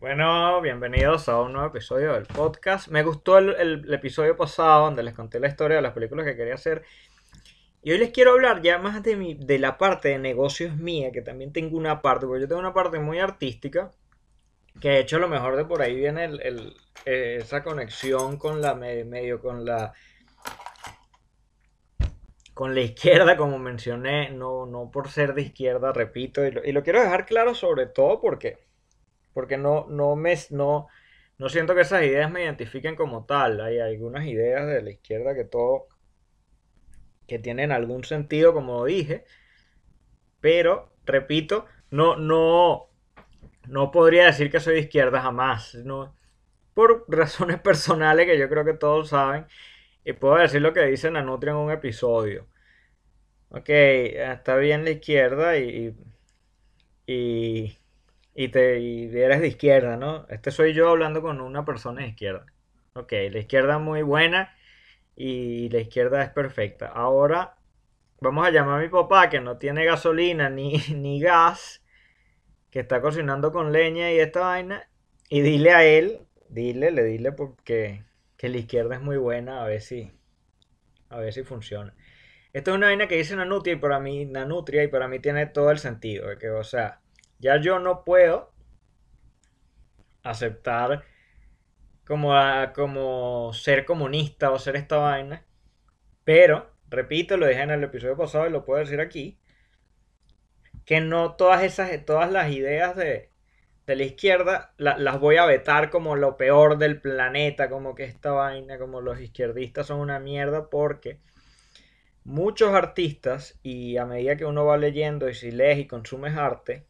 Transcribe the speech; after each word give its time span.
Bueno, 0.00 0.60
bienvenidos 0.60 1.28
a 1.28 1.40
un 1.40 1.54
nuevo 1.54 1.66
episodio 1.70 2.12
del 2.12 2.24
podcast. 2.24 2.86
Me 2.86 3.02
gustó 3.02 3.36
el, 3.38 3.50
el 3.56 3.92
episodio 3.92 4.36
pasado 4.36 4.84
donde 4.84 5.02
les 5.02 5.12
conté 5.12 5.40
la 5.40 5.48
historia 5.48 5.78
de 5.78 5.82
las 5.82 5.92
películas 5.92 6.24
que 6.24 6.36
quería 6.36 6.54
hacer. 6.54 6.84
Y 7.82 7.90
hoy 7.90 7.98
les 7.98 8.10
quiero 8.10 8.30
hablar 8.30 8.62
ya 8.62 8.78
más 8.78 9.02
de, 9.02 9.16
mi, 9.16 9.34
de 9.34 9.58
la 9.58 9.76
parte 9.76 10.10
de 10.10 10.20
negocios 10.20 10.76
mía, 10.76 11.10
que 11.10 11.20
también 11.20 11.52
tengo 11.52 11.76
una 11.76 12.00
parte, 12.00 12.26
porque 12.26 12.42
yo 12.42 12.46
tengo 12.46 12.60
una 12.60 12.72
parte 12.72 13.00
muy 13.00 13.18
artística, 13.18 13.90
que 14.80 14.90
de 14.90 15.00
hecho 15.00 15.16
a 15.16 15.18
lo 15.18 15.26
mejor 15.26 15.56
de 15.56 15.64
por 15.64 15.82
ahí 15.82 15.96
viene 15.96 16.26
el, 16.26 16.76
eh, 17.04 17.38
esa 17.40 17.64
conexión 17.64 18.36
con 18.36 18.62
la 18.62 18.76
medio 18.76 19.40
con 19.40 19.64
la 19.64 19.94
con 22.54 22.72
la 22.72 22.82
izquierda, 22.82 23.36
como 23.36 23.58
mencioné, 23.58 24.30
no, 24.30 24.64
no 24.64 24.92
por 24.92 25.08
ser 25.08 25.34
de 25.34 25.42
izquierda, 25.42 25.92
repito, 25.92 26.44
y 26.46 26.70
lo 26.70 26.84
quiero 26.84 27.00
dejar 27.00 27.26
claro 27.26 27.52
sobre 27.56 27.86
todo 27.86 28.20
porque, 28.20 28.67
porque 29.38 29.56
no, 29.56 29.86
no, 29.88 30.16
me, 30.16 30.34
no, 30.50 30.88
no 31.38 31.48
siento 31.48 31.76
que 31.76 31.82
esas 31.82 32.02
ideas 32.02 32.28
me 32.28 32.42
identifiquen 32.42 32.96
como 32.96 33.24
tal. 33.24 33.60
Hay 33.60 33.78
algunas 33.78 34.26
ideas 34.26 34.66
de 34.66 34.82
la 34.82 34.90
izquierda 34.90 35.32
que 35.32 35.44
todo, 35.44 35.86
que 37.28 37.38
tienen 37.38 37.70
algún 37.70 38.02
sentido, 38.02 38.52
como 38.52 38.84
dije, 38.84 39.24
pero, 40.40 40.92
repito, 41.06 41.66
no, 41.92 42.16
no, 42.16 42.88
no 43.68 43.92
podría 43.92 44.26
decir 44.26 44.50
que 44.50 44.58
soy 44.58 44.74
de 44.74 44.80
izquierda 44.80 45.22
jamás, 45.22 45.76
no, 45.76 46.16
por 46.74 47.04
razones 47.06 47.60
personales 47.62 48.26
que 48.26 48.40
yo 48.40 48.48
creo 48.48 48.64
que 48.64 48.74
todos 48.74 49.10
saben. 49.10 49.46
Y 50.04 50.14
puedo 50.14 50.34
decir 50.34 50.62
lo 50.62 50.72
que 50.72 50.84
dice 50.86 51.12
Nanutria 51.12 51.52
en 51.52 51.58
un 51.58 51.70
episodio. 51.70 52.48
Ok, 53.50 53.68
está 53.68 54.56
bien 54.56 54.84
la 54.84 54.90
izquierda 54.90 55.56
y, 55.58 55.94
y, 57.06 57.14
y, 57.14 57.77
te, 58.46 58.78
y 58.78 59.06
eres 59.18 59.40
de 59.40 59.48
izquierda, 59.48 59.96
¿no? 59.96 60.24
Este 60.28 60.52
soy 60.52 60.72
yo 60.72 60.90
hablando 60.90 61.20
con 61.22 61.40
una 61.40 61.64
persona 61.64 62.02
de 62.02 62.08
izquierda. 62.10 62.46
Ok, 62.94 63.10
la 63.32 63.40
izquierda 63.40 63.74
es 63.74 63.80
muy 63.80 64.02
buena 64.02 64.56
y 65.16 65.68
la 65.70 65.80
izquierda 65.80 66.22
es 66.22 66.30
perfecta. 66.30 66.86
Ahora 66.86 67.56
vamos 68.20 68.46
a 68.46 68.50
llamar 68.50 68.78
a 68.78 68.82
mi 68.82 68.88
papá 68.88 69.28
que 69.28 69.40
no 69.40 69.58
tiene 69.58 69.84
gasolina 69.84 70.50
ni, 70.50 70.78
ni 70.94 71.20
gas, 71.20 71.82
que 72.70 72.78
está 72.78 73.00
cocinando 73.00 73.50
con 73.50 73.72
leña 73.72 74.12
y 74.12 74.20
esta 74.20 74.40
vaina, 74.40 74.88
y 75.28 75.40
dile 75.40 75.72
a 75.72 75.84
él, 75.84 76.20
dile, 76.48 76.92
le 76.92 77.02
dile 77.02 77.32
porque 77.32 78.04
que 78.36 78.48
la 78.48 78.58
izquierda 78.58 78.94
es 78.94 79.02
muy 79.02 79.16
buena, 79.16 79.64
a 79.64 79.66
ver 79.66 79.80
si, 79.80 80.12
a 81.08 81.18
ver 81.18 81.32
si 81.32 81.42
funciona. 81.42 81.94
Esto 82.52 82.70
es 82.70 82.76
una 82.76 82.86
vaina 82.86 83.08
que 83.08 83.16
dice 83.16 83.36
Nanutria 83.36 83.74
y 83.74 83.78
para 83.78 83.98
mí, 84.00 84.24
Nanutria 84.26 84.84
y 84.84 84.88
para 84.88 85.08
mí 85.08 85.18
tiene 85.18 85.46
todo 85.46 85.70
el 85.72 85.78
sentido, 85.78 86.38
que, 86.38 86.50
o 86.50 86.64
sea, 86.64 87.00
ya 87.38 87.60
yo 87.60 87.78
no 87.78 88.04
puedo 88.04 88.52
aceptar 90.22 91.02
como, 92.06 92.32
como 92.74 93.52
ser 93.52 93.84
comunista 93.84 94.50
o 94.50 94.58
ser 94.58 94.76
esta 94.76 94.96
vaina, 94.96 95.44
pero, 96.24 96.72
repito, 96.88 97.36
lo 97.36 97.46
dije 97.48 97.62
en 97.62 97.70
el 97.72 97.84
episodio 97.84 98.16
pasado 98.16 98.46
y 98.48 98.50
lo 98.50 98.64
puedo 98.64 98.80
decir 98.80 99.00
aquí, 99.00 99.38
que 100.84 101.00
no 101.00 101.34
todas 101.36 101.62
esas, 101.62 102.04
todas 102.04 102.30
las 102.32 102.50
ideas 102.52 102.96
de, 102.96 103.30
de 103.86 103.96
la 103.96 104.04
izquierda 104.04 104.74
la- 104.78 104.98
las 104.98 105.20
voy 105.20 105.36
a 105.36 105.46
vetar 105.46 105.90
como 105.90 106.16
lo 106.16 106.36
peor 106.36 106.78
del 106.78 107.00
planeta, 107.00 107.68
como 107.70 107.94
que 107.94 108.04
esta 108.04 108.32
vaina, 108.32 108.78
como 108.78 109.00
los 109.00 109.20
izquierdistas 109.20 109.86
son 109.88 110.00
una 110.00 110.18
mierda, 110.20 110.70
porque 110.70 111.20
muchos 112.24 112.74
artistas, 112.74 113.58
y 113.64 113.96
a 113.96 114.06
medida 114.06 114.36
que 114.36 114.44
uno 114.44 114.64
va 114.64 114.76
leyendo 114.76 115.28
y 115.28 115.34
si 115.34 115.50
lees 115.50 115.78
y 115.80 115.86
consumes 115.88 116.36
arte, 116.36 116.86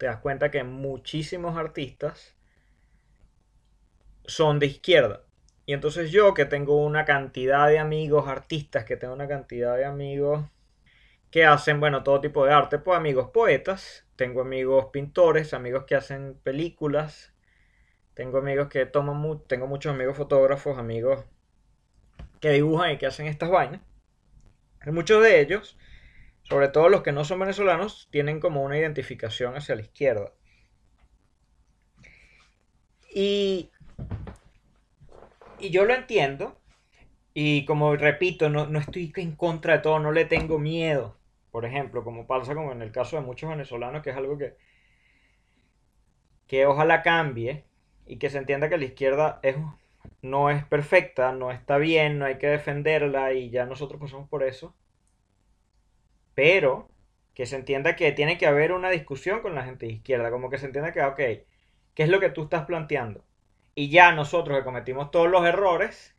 te 0.00 0.06
das 0.06 0.16
cuenta 0.16 0.50
que 0.50 0.64
muchísimos 0.64 1.58
artistas 1.58 2.34
son 4.24 4.58
de 4.58 4.64
izquierda. 4.64 5.24
Y 5.66 5.74
entonces 5.74 6.10
yo 6.10 6.32
que 6.32 6.46
tengo 6.46 6.82
una 6.82 7.04
cantidad 7.04 7.68
de 7.68 7.78
amigos 7.78 8.26
artistas, 8.26 8.86
que 8.86 8.96
tengo 8.96 9.12
una 9.12 9.28
cantidad 9.28 9.76
de 9.76 9.84
amigos 9.84 10.46
que 11.30 11.44
hacen, 11.44 11.80
bueno, 11.80 12.02
todo 12.02 12.18
tipo 12.22 12.46
de 12.46 12.52
arte, 12.54 12.78
pues 12.78 12.96
amigos 12.96 13.28
poetas, 13.28 14.06
tengo 14.16 14.40
amigos 14.40 14.86
pintores, 14.90 15.52
amigos 15.52 15.84
que 15.84 15.96
hacen 15.96 16.34
películas, 16.42 17.34
tengo 18.14 18.38
amigos 18.38 18.68
que 18.68 18.86
toman, 18.86 19.42
tengo 19.48 19.66
muchos 19.66 19.92
amigos 19.92 20.16
fotógrafos, 20.16 20.78
amigos 20.78 21.26
que 22.40 22.52
dibujan 22.52 22.92
y 22.92 22.96
que 22.96 23.06
hacen 23.06 23.26
estas 23.26 23.50
vainas. 23.50 23.82
Muchos 24.86 25.22
de 25.22 25.42
ellos, 25.42 25.76
sobre 26.50 26.68
todo 26.68 26.88
los 26.88 27.02
que 27.02 27.12
no 27.12 27.24
son 27.24 27.38
venezolanos, 27.38 28.08
tienen 28.10 28.40
como 28.40 28.64
una 28.64 28.76
identificación 28.76 29.56
hacia 29.56 29.76
la 29.76 29.82
izquierda. 29.82 30.32
Y, 33.14 33.70
y 35.60 35.70
yo 35.70 35.84
lo 35.84 35.94
entiendo, 35.94 36.58
y 37.34 37.64
como 37.66 37.94
repito, 37.94 38.50
no, 38.50 38.66
no 38.66 38.80
estoy 38.80 39.12
en 39.16 39.36
contra 39.36 39.74
de 39.74 39.78
todo, 39.80 40.00
no 40.00 40.10
le 40.10 40.24
tengo 40.24 40.58
miedo. 40.58 41.16
Por 41.52 41.64
ejemplo, 41.64 42.02
como 42.02 42.26
pasa 42.26 42.54
como 42.54 42.72
en 42.72 42.82
el 42.82 42.90
caso 42.90 43.16
de 43.16 43.22
muchos 43.22 43.48
venezolanos, 43.48 44.02
que 44.02 44.10
es 44.10 44.16
algo 44.16 44.36
que, 44.36 44.56
que 46.48 46.66
ojalá 46.66 47.02
cambie 47.02 47.64
y 48.06 48.18
que 48.18 48.28
se 48.28 48.38
entienda 48.38 48.68
que 48.68 48.78
la 48.78 48.86
izquierda 48.86 49.38
es, 49.44 49.56
no 50.22 50.50
es 50.50 50.64
perfecta, 50.64 51.32
no 51.32 51.52
está 51.52 51.78
bien, 51.78 52.18
no 52.18 52.24
hay 52.24 52.38
que 52.38 52.48
defenderla 52.48 53.34
y 53.34 53.50
ya 53.50 53.66
nosotros 53.66 54.00
pasamos 54.00 54.28
por 54.28 54.42
eso. 54.42 54.74
Pero 56.34 56.88
que 57.34 57.46
se 57.46 57.56
entienda 57.56 57.96
que 57.96 58.12
tiene 58.12 58.38
que 58.38 58.46
haber 58.46 58.72
una 58.72 58.90
discusión 58.90 59.40
con 59.40 59.54
la 59.54 59.64
gente 59.64 59.86
de 59.86 59.92
izquierda, 59.92 60.30
como 60.30 60.50
que 60.50 60.58
se 60.58 60.66
entienda 60.66 60.92
que, 60.92 61.02
ok, 61.02 61.16
¿qué 61.16 62.02
es 62.02 62.08
lo 62.08 62.20
que 62.20 62.30
tú 62.30 62.44
estás 62.44 62.66
planteando? 62.66 63.24
Y 63.74 63.90
ya 63.90 64.12
nosotros 64.12 64.58
que 64.58 64.64
cometimos 64.64 65.10
todos 65.10 65.30
los 65.30 65.46
errores, 65.46 66.16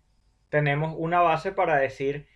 tenemos 0.49 0.93
una 0.97 1.21
base 1.21 1.51
para 1.51 1.77
decir, 1.77 2.27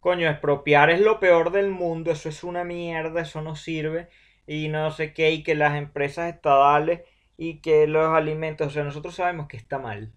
coño, 0.00 0.28
expropiar 0.28 0.90
es 0.90 1.00
lo 1.00 1.20
peor 1.20 1.50
del 1.50 1.70
mundo, 1.70 2.10
eso 2.12 2.28
es 2.28 2.44
una 2.44 2.64
mierda, 2.64 3.22
eso 3.22 3.42
no 3.42 3.56
sirve, 3.56 4.08
y 4.46 4.68
no 4.68 4.90
sé 4.90 5.12
qué, 5.12 5.30
y 5.32 5.42
que 5.42 5.54
las 5.54 5.76
empresas 5.76 6.32
estatales 6.32 7.02
y 7.36 7.60
que 7.60 7.86
los 7.86 8.08
alimentos, 8.14 8.68
o 8.68 8.70
sea, 8.70 8.84
nosotros 8.84 9.14
sabemos 9.14 9.48
que 9.48 9.56
está 9.56 9.78
mal. 9.78 10.12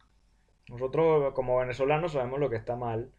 Nosotros 0.69 1.33
como 1.33 1.57
venezolanos 1.57 2.13
sabemos 2.13 2.39
lo 2.39 2.49
que 2.49 2.57
está 2.57 2.75
mal. 2.75 3.11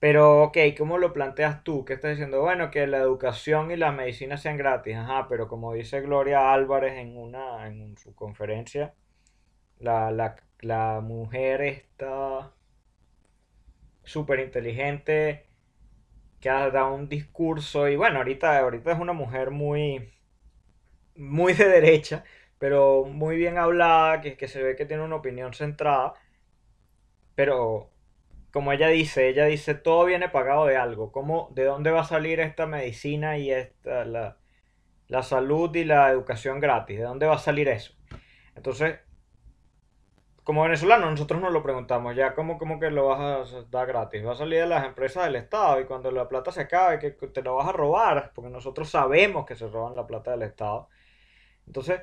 Pero, 0.00 0.42
ok, 0.44 0.56
¿cómo 0.76 0.98
lo 0.98 1.12
planteas 1.12 1.62
tú? 1.64 1.84
¿Qué 1.84 1.94
estás 1.94 2.10
diciendo? 2.12 2.40
Bueno, 2.40 2.70
que 2.70 2.86
la 2.86 2.98
educación 2.98 3.70
y 3.70 3.76
la 3.76 3.92
medicina 3.92 4.36
sean 4.36 4.56
gratis. 4.56 4.96
Ajá, 4.96 5.26
pero 5.28 5.48
como 5.48 5.72
dice 5.74 6.00
Gloria 6.00 6.52
Álvarez 6.52 6.94
en 6.98 7.16
una, 7.16 7.66
en 7.66 7.96
su 7.98 8.14
conferencia, 8.14 8.94
la, 9.78 10.10
la, 10.12 10.36
la 10.60 11.00
mujer 11.02 11.62
está 11.62 12.52
súper 14.04 14.40
inteligente, 14.40 15.46
que 16.40 16.50
ha 16.50 16.70
dado 16.70 16.94
un 16.94 17.08
discurso 17.08 17.88
y 17.88 17.96
bueno, 17.96 18.18
ahorita, 18.18 18.58
ahorita 18.60 18.92
es 18.92 19.00
una 19.00 19.12
mujer 19.14 19.50
muy, 19.50 20.12
muy 21.16 21.52
de 21.54 21.68
derecha, 21.68 22.24
pero 22.58 23.04
muy 23.04 23.36
bien 23.36 23.58
hablada, 23.58 24.20
que, 24.20 24.36
que 24.36 24.48
se 24.48 24.62
ve 24.62 24.76
que 24.76 24.86
tiene 24.86 25.02
una 25.04 25.16
opinión 25.16 25.52
centrada, 25.54 26.14
pero 27.34 27.90
como 28.58 28.72
ella 28.72 28.88
dice, 28.88 29.28
ella 29.28 29.44
dice, 29.44 29.76
todo 29.76 30.04
viene 30.04 30.28
pagado 30.30 30.66
de 30.66 30.76
algo. 30.76 31.12
¿Cómo, 31.12 31.48
de 31.52 31.62
dónde 31.62 31.92
va 31.92 32.00
a 32.00 32.04
salir 32.04 32.40
esta 32.40 32.66
medicina 32.66 33.38
y 33.38 33.52
esta, 33.52 34.04
la, 34.04 34.36
la 35.06 35.22
salud 35.22 35.72
y 35.76 35.84
la 35.84 36.10
educación 36.10 36.58
gratis? 36.58 36.98
¿De 36.98 37.04
dónde 37.04 37.26
va 37.26 37.36
a 37.36 37.38
salir 37.38 37.68
eso? 37.68 37.92
Entonces, 38.56 38.98
como 40.42 40.64
venezolanos, 40.64 41.08
nosotros 41.08 41.40
nos 41.40 41.52
lo 41.52 41.62
preguntamos, 41.62 42.16
ya, 42.16 42.34
¿cómo, 42.34 42.58
cómo 42.58 42.80
que 42.80 42.90
lo 42.90 43.06
vas 43.06 43.52
a 43.52 43.62
dar 43.70 43.86
gratis? 43.86 44.26
Va 44.26 44.32
a 44.32 44.34
salir 44.34 44.58
de 44.58 44.66
las 44.66 44.84
empresas 44.84 45.26
del 45.26 45.36
Estado 45.36 45.80
y 45.80 45.84
cuando 45.84 46.10
la 46.10 46.28
plata 46.28 46.50
se 46.50 46.62
acabe, 46.62 46.98
que 46.98 47.12
te 47.12 47.42
lo 47.42 47.54
vas 47.54 47.68
a 47.68 47.72
robar, 47.72 48.32
porque 48.34 48.50
nosotros 48.50 48.90
sabemos 48.90 49.46
que 49.46 49.54
se 49.54 49.68
roban 49.68 49.94
la 49.94 50.04
plata 50.08 50.32
del 50.32 50.42
Estado. 50.42 50.88
Entonces, 51.64 52.00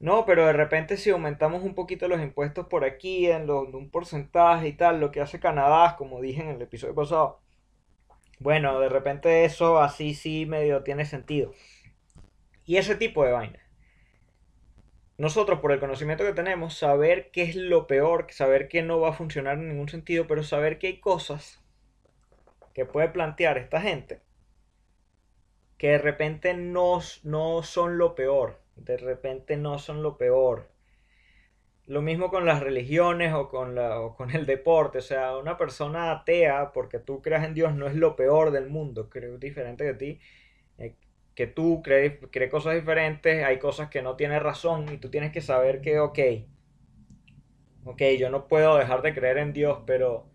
no, 0.00 0.24
pero 0.26 0.46
de 0.46 0.52
repente 0.52 0.96
si 0.96 1.10
aumentamos 1.10 1.62
un 1.62 1.74
poquito 1.74 2.06
los 2.08 2.20
impuestos 2.20 2.66
por 2.68 2.84
aquí, 2.84 3.30
en 3.30 3.46
los, 3.46 3.68
un 3.74 3.90
porcentaje 3.90 4.68
y 4.68 4.72
tal, 4.72 5.00
lo 5.00 5.10
que 5.10 5.20
hace 5.20 5.40
Canadá, 5.40 5.96
como 5.96 6.20
dije 6.20 6.42
en 6.42 6.48
el 6.48 6.62
episodio 6.62 6.94
pasado, 6.94 7.40
bueno, 8.38 8.78
de 8.80 8.88
repente 8.88 9.44
eso 9.44 9.80
así 9.80 10.14
sí 10.14 10.46
medio 10.46 10.84
tiene 10.84 11.04
sentido. 11.04 11.52
Y 12.64 12.76
ese 12.76 12.94
tipo 12.94 13.24
de 13.24 13.32
vaina. 13.32 13.58
Nosotros, 15.16 15.58
por 15.60 15.72
el 15.72 15.80
conocimiento 15.80 16.24
que 16.24 16.32
tenemos, 16.32 16.74
saber 16.74 17.30
qué 17.32 17.42
es 17.42 17.56
lo 17.56 17.88
peor, 17.88 18.26
saber 18.30 18.68
que 18.68 18.82
no 18.82 19.00
va 19.00 19.08
a 19.10 19.12
funcionar 19.12 19.58
en 19.58 19.68
ningún 19.68 19.88
sentido, 19.88 20.28
pero 20.28 20.44
saber 20.44 20.78
que 20.78 20.86
hay 20.86 21.00
cosas 21.00 21.60
que 22.72 22.84
puede 22.84 23.08
plantear 23.08 23.58
esta 23.58 23.80
gente 23.80 24.20
que 25.78 25.88
de 25.90 25.98
repente 25.98 26.54
no, 26.54 27.00
no 27.22 27.62
son 27.62 27.98
lo 27.98 28.14
peor, 28.14 28.60
de 28.78 28.96
repente 28.96 29.56
no 29.56 29.78
son 29.78 30.02
lo 30.02 30.16
peor. 30.18 30.68
Lo 31.86 32.02
mismo 32.02 32.30
con 32.30 32.44
las 32.46 32.60
religiones 32.62 33.32
o 33.34 33.48
con, 33.48 33.74
la, 33.74 34.00
o 34.00 34.14
con 34.14 34.30
el 34.30 34.46
deporte. 34.46 34.98
O 34.98 35.00
sea, 35.00 35.36
una 35.38 35.56
persona 35.56 36.12
atea, 36.12 36.72
porque 36.72 36.98
tú 37.00 37.20
creas 37.22 37.44
en 37.44 37.54
Dios, 37.54 37.74
no 37.74 37.86
es 37.88 37.94
lo 37.96 38.14
peor 38.16 38.50
del 38.52 38.68
mundo. 38.68 39.08
Creo 39.10 39.38
diferente 39.38 39.84
de 39.84 39.94
ti. 39.94 40.20
eh, 40.78 40.96
que 41.34 41.46
tú, 41.48 41.82
cree, 41.84 42.20
cree 42.30 42.50
cosas 42.50 42.74
diferentes, 42.76 43.44
hay 43.44 43.58
cosas 43.60 43.90
que 43.90 44.02
no 44.02 44.16
tiene 44.16 44.40
razón 44.40 44.92
y 44.92 44.98
tú 44.98 45.10
tienes 45.10 45.32
que 45.32 45.40
saber 45.42 45.80
que, 45.82 46.00
ok, 46.00 46.18
ok, 47.84 48.02
yo 48.18 48.30
no 48.30 48.46
puedo 48.48 48.76
dejar 48.76 49.02
de 49.02 49.14
creer 49.14 49.38
en 49.38 49.52
Dios, 49.52 49.80
pero 49.86 50.26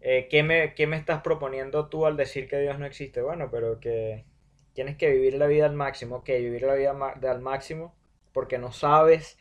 eh, 0.00 0.28
¿qué, 0.30 0.42
me, 0.42 0.74
¿qué 0.74 0.86
me 0.86 0.96
estás 0.96 1.22
proponiendo 1.22 1.88
tú 1.88 2.06
al 2.06 2.16
decir 2.16 2.48
que 2.48 2.58
Dios 2.60 2.78
no 2.78 2.86
existe? 2.86 3.22
Bueno, 3.22 3.48
pero 3.50 3.80
que 3.80 4.24
tienes 4.76 4.96
que 4.98 5.10
vivir 5.10 5.34
la 5.34 5.48
vida 5.48 5.66
al 5.66 5.74
máximo, 5.74 6.18
ok, 6.18 6.28
vivir 6.28 6.62
la 6.62 6.76
vida 6.76 6.92
al 7.32 7.42
máximo 7.42 7.96
porque 8.32 8.58
no 8.58 8.72
sabes 8.72 9.38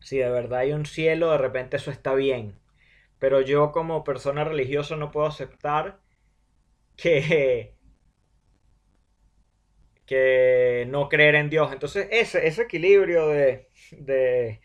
si 0.00 0.18
de 0.18 0.30
verdad 0.30 0.60
hay 0.60 0.72
un 0.72 0.86
cielo, 0.86 1.30
de 1.32 1.38
repente 1.38 1.76
eso 1.76 1.90
está 1.90 2.14
bien. 2.14 2.58
Pero 3.18 3.40
yo 3.42 3.72
como 3.72 4.04
persona 4.04 4.44
religiosa 4.44 4.96
no 4.96 5.10
puedo 5.12 5.26
aceptar 5.26 6.00
que, 6.96 7.74
que 10.06 10.86
no 10.88 11.08
creer 11.08 11.34
en 11.36 11.50
Dios. 11.50 11.72
Entonces 11.72 12.08
ese, 12.10 12.46
ese 12.46 12.62
equilibrio 12.62 13.28
de, 13.28 13.68
de, 13.92 14.60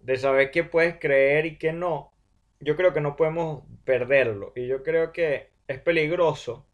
de 0.00 0.16
saber 0.18 0.50
qué 0.50 0.64
puedes 0.64 0.98
creer 0.98 1.46
y 1.46 1.58
qué 1.58 1.72
no, 1.72 2.12
yo 2.60 2.76
creo 2.76 2.92
que 2.94 3.00
no 3.00 3.16
podemos 3.16 3.64
perderlo. 3.84 4.52
Y 4.56 4.66
yo 4.68 4.82
creo 4.82 5.12
que 5.12 5.50
es 5.68 5.80
peligroso 5.80 6.66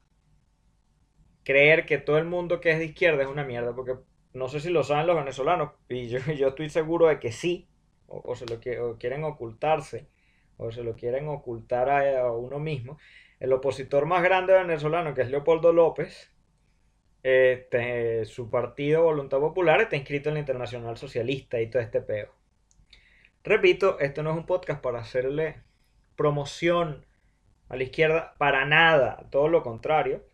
creer 1.46 1.86
que 1.86 1.98
todo 1.98 2.18
el 2.18 2.24
mundo 2.24 2.60
que 2.60 2.72
es 2.72 2.78
de 2.80 2.86
izquierda 2.86 3.22
es 3.22 3.28
una 3.28 3.44
mierda, 3.44 3.72
porque 3.72 3.94
no 4.34 4.48
sé 4.48 4.58
si 4.58 4.68
lo 4.68 4.82
saben 4.82 5.06
los 5.06 5.16
venezolanos, 5.16 5.70
y 5.88 6.08
yo, 6.08 6.18
estoy 6.48 6.68
seguro 6.68 7.06
de 7.06 7.20
que 7.20 7.30
sí, 7.30 7.68
o, 8.08 8.34
se 8.34 8.46
lo 8.46 8.58
quieren 8.98 9.22
ocultarse, 9.22 10.08
o 10.56 10.72
se 10.72 10.82
lo 10.82 10.96
quieren 10.96 11.28
ocultar 11.28 11.88
a, 11.88 12.32
uno 12.32 12.58
mismo. 12.58 12.98
El 13.38 13.52
opositor 13.52 14.06
más 14.06 14.24
grande 14.24 14.54
venezolano, 14.54 15.14
que 15.14 15.22
es 15.22 15.30
Leopoldo 15.30 15.72
López, 15.72 16.32
este, 17.22 18.24
su 18.24 18.50
partido 18.50 19.04
Voluntad 19.04 19.38
Popular 19.38 19.80
está 19.80 19.94
inscrito 19.94 20.30
en 20.30 20.34
la 20.34 20.40
Internacional 20.40 20.96
Socialista 20.96 21.60
y 21.60 21.70
todo 21.70 21.80
este 21.80 22.00
peo. 22.00 22.34
Repito, 23.44 24.00
esto 24.00 24.24
no 24.24 24.32
es 24.32 24.36
un 24.36 24.46
podcast 24.46 24.82
para 24.82 24.98
hacerle 24.98 25.62
promoción 26.16 27.06
a 27.68 27.76
la 27.76 27.84
izquierda, 27.84 28.34
para 28.38 28.64
nada, 28.64 29.28
todo 29.30 29.46
lo 29.46 29.62
contrario, 29.62 30.24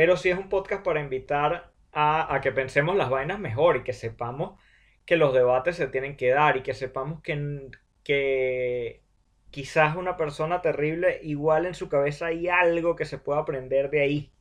pero 0.00 0.16
sí 0.16 0.30
es 0.30 0.38
un 0.38 0.48
podcast 0.48 0.82
para 0.82 1.02
invitar 1.02 1.74
a, 1.92 2.40
que 2.42 2.52
pensemos 2.52 2.96
las 2.96 3.10
vainas 3.10 3.38
mejor 3.38 3.76
y 3.76 3.82
que 3.82 3.92
sepamos 3.92 4.58
que 5.04 5.18
los 5.18 5.34
debates 5.34 5.76
se 5.76 5.88
tienen 5.88 6.16
que 6.16 6.30
dar 6.30 6.56
y 6.56 6.62
que 6.62 6.72
sepamos 6.72 7.20
que, 7.20 7.70
que 8.02 9.02
quizás 9.50 9.96
una 9.96 10.16
persona 10.16 10.62
terrible 10.62 11.20
igual 11.22 11.66
en 11.66 11.74
su 11.74 11.90
cabeza 11.90 12.28
hay 12.28 12.48
algo 12.48 12.96
que 12.96 13.04
se 13.04 13.18
pueda 13.18 13.40
aprender 13.40 13.90
de 13.90 14.00
ahí, 14.00 14.32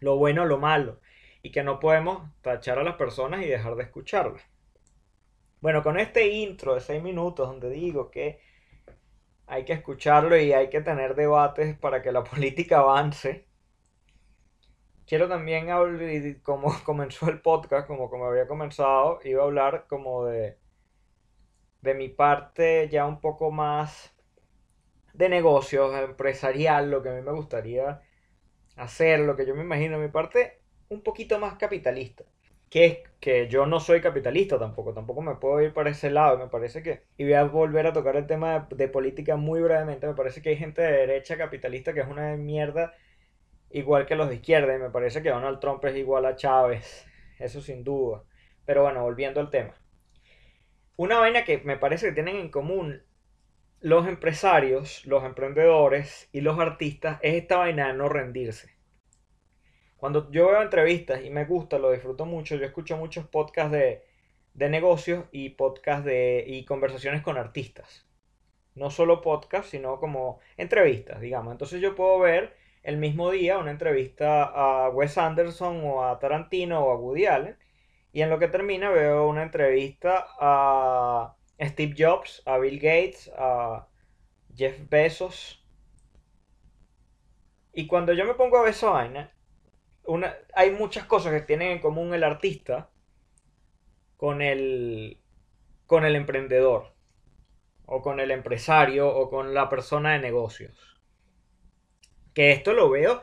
lo 0.00 0.16
bueno 0.16 0.42
o 0.42 0.46
lo 0.46 0.58
malo, 0.58 0.98
y 1.42 1.52
que 1.52 1.62
no 1.62 1.78
podemos 1.78 2.28
tachar 2.40 2.80
a 2.80 2.82
las 2.82 2.96
personas 2.96 3.44
y 3.44 3.48
dejar 3.48 3.76
de 3.76 3.84
escucharlas. 3.84 4.42
Bueno, 5.60 5.84
con 5.84 5.96
este 5.96 6.26
intro 6.26 6.74
de 6.74 6.80
6 6.80 7.04
minutos 7.04 7.46
donde 7.46 7.70
digo 7.70 8.10
que 8.10 8.40
hay 9.46 9.64
que 9.64 9.74
escucharlo 9.74 10.36
y 10.36 10.52
hay 10.52 10.70
que 10.70 10.80
tener 10.80 11.14
debates 11.14 11.78
para 11.78 12.02
que 12.02 12.10
la 12.10 12.24
política 12.24 12.80
avance, 12.80 13.46
quiero 15.06 15.28
también 15.28 15.70
hablar, 15.70 16.40
como 16.42 16.72
comenzó 16.84 17.28
el 17.30 17.40
podcast, 17.40 17.86
como, 17.86 18.10
como 18.10 18.26
había 18.26 18.46
comenzado, 18.48 19.20
iba 19.24 19.42
a 19.42 19.46
hablar 19.46 19.86
como 19.88 20.24
de, 20.26 20.58
de 21.82 21.94
mi 21.94 22.08
parte 22.08 22.88
ya 22.90 23.06
un 23.06 23.20
poco 23.20 23.50
más 23.50 24.14
de 25.14 25.28
negocios, 25.28 25.94
empresarial, 25.98 26.90
lo 26.90 27.02
que 27.02 27.10
a 27.10 27.12
mí 27.14 27.22
me 27.22 27.32
gustaría 27.32 28.02
hacer, 28.76 29.20
lo 29.20 29.36
que 29.36 29.46
yo 29.46 29.54
me 29.54 29.62
imagino, 29.62 29.98
mi 29.98 30.08
parte 30.08 30.60
un 30.88 31.02
poquito 31.02 31.38
más 31.38 31.56
capitalista. 31.56 32.24
Que 32.70 32.86
es 32.86 32.98
que 33.20 33.48
yo 33.48 33.66
no 33.66 33.80
soy 33.80 34.00
capitalista 34.00 34.58
tampoco, 34.58 34.94
tampoco 34.94 35.22
me 35.22 35.36
puedo 35.36 35.60
ir 35.62 35.74
para 35.74 35.90
ese 35.90 36.10
lado, 36.10 36.38
me 36.38 36.48
parece 36.48 36.82
que, 36.82 37.02
y 37.18 37.24
voy 37.24 37.34
a 37.34 37.44
volver 37.44 37.86
a 37.86 37.92
tocar 37.92 38.16
el 38.16 38.26
tema 38.26 38.60
de, 38.70 38.76
de 38.76 38.88
política 38.88 39.36
muy 39.36 39.60
brevemente, 39.62 40.06
me 40.06 40.14
parece 40.14 40.42
que 40.42 40.50
hay 40.50 40.56
gente 40.56 40.82
de 40.82 40.92
derecha 40.92 41.36
capitalista 41.38 41.92
que 41.94 42.00
es 42.00 42.08
una 42.08 42.36
mierda 42.36 42.94
igual 43.72 44.06
que 44.06 44.16
los 44.16 44.28
de 44.28 44.36
izquierda 44.36 44.74
y 44.74 44.78
me 44.78 44.90
parece 44.90 45.22
que 45.22 45.30
Donald 45.30 45.60
Trump 45.60 45.84
es 45.84 45.96
igual 45.96 46.26
a 46.26 46.36
Chávez, 46.36 47.06
eso 47.38 47.60
sin 47.60 47.84
duda. 47.84 48.22
Pero 48.64 48.82
bueno, 48.82 49.02
volviendo 49.02 49.40
al 49.40 49.50
tema. 49.50 49.74
Una 50.96 51.18
vaina 51.18 51.44
que 51.44 51.58
me 51.58 51.76
parece 51.76 52.06
que 52.06 52.12
tienen 52.12 52.36
en 52.36 52.50
común 52.50 53.02
los 53.80 54.06
empresarios, 54.06 55.04
los 55.06 55.24
emprendedores 55.24 56.28
y 56.32 56.40
los 56.40 56.58
artistas 56.58 57.18
es 57.22 57.34
esta 57.34 57.56
vaina 57.56 57.88
de 57.88 57.94
no 57.94 58.08
rendirse. 58.08 58.70
Cuando 59.96 60.30
yo 60.30 60.48
veo 60.48 60.62
entrevistas 60.62 61.24
y 61.24 61.30
me 61.30 61.44
gusta, 61.44 61.78
lo 61.78 61.90
disfruto 61.90 62.24
mucho, 62.24 62.56
yo 62.56 62.64
escucho 62.64 62.96
muchos 62.96 63.26
podcasts 63.26 63.72
de, 63.72 64.04
de 64.54 64.68
negocios 64.68 65.24
y 65.32 65.50
podcasts 65.50 66.04
de, 66.04 66.44
y 66.46 66.64
conversaciones 66.64 67.22
con 67.22 67.36
artistas. 67.36 68.06
No 68.74 68.90
solo 68.90 69.20
podcasts, 69.20 69.70
sino 69.70 69.98
como 69.98 70.40
entrevistas, 70.56 71.20
digamos. 71.20 71.52
Entonces 71.52 71.80
yo 71.80 71.94
puedo 71.94 72.18
ver 72.18 72.56
el 72.82 72.96
mismo 72.96 73.30
día 73.30 73.58
una 73.58 73.70
entrevista 73.70 74.44
a 74.44 74.88
Wes 74.90 75.16
Anderson 75.18 75.82
o 75.84 76.04
a 76.04 76.18
Tarantino 76.18 76.80
o 76.84 76.92
a 76.92 76.96
Woody 76.96 77.26
Allen. 77.26 77.56
Y 78.12 78.22
en 78.22 78.30
lo 78.30 78.38
que 78.38 78.48
termina 78.48 78.90
veo 78.90 79.26
una 79.28 79.42
entrevista 79.42 80.26
a 80.38 81.36
Steve 81.60 81.94
Jobs, 81.96 82.42
a 82.44 82.58
Bill 82.58 82.78
Gates, 82.78 83.30
a 83.36 83.86
Jeff 84.54 84.78
Bezos. 84.90 85.64
Y 87.72 87.86
cuando 87.86 88.12
yo 88.12 88.24
me 88.26 88.34
pongo 88.34 88.58
a 88.58 88.62
ver 88.62 88.70
esa 88.70 88.90
vaina, 88.90 89.32
una, 90.04 90.34
hay 90.54 90.72
muchas 90.72 91.06
cosas 91.06 91.32
que 91.32 91.40
tienen 91.40 91.72
en 91.72 91.78
común 91.78 92.12
el 92.12 92.24
artista 92.24 92.90
con 94.16 94.42
el, 94.42 95.18
con 95.86 96.04
el 96.04 96.16
emprendedor, 96.16 96.92
o 97.86 98.02
con 98.02 98.20
el 98.20 98.30
empresario, 98.30 99.08
o 99.08 99.30
con 99.30 99.54
la 99.54 99.68
persona 99.70 100.12
de 100.12 100.18
negocios. 100.18 100.91
Que 102.34 102.52
esto 102.52 102.72
lo 102.72 102.90
veo, 102.90 103.22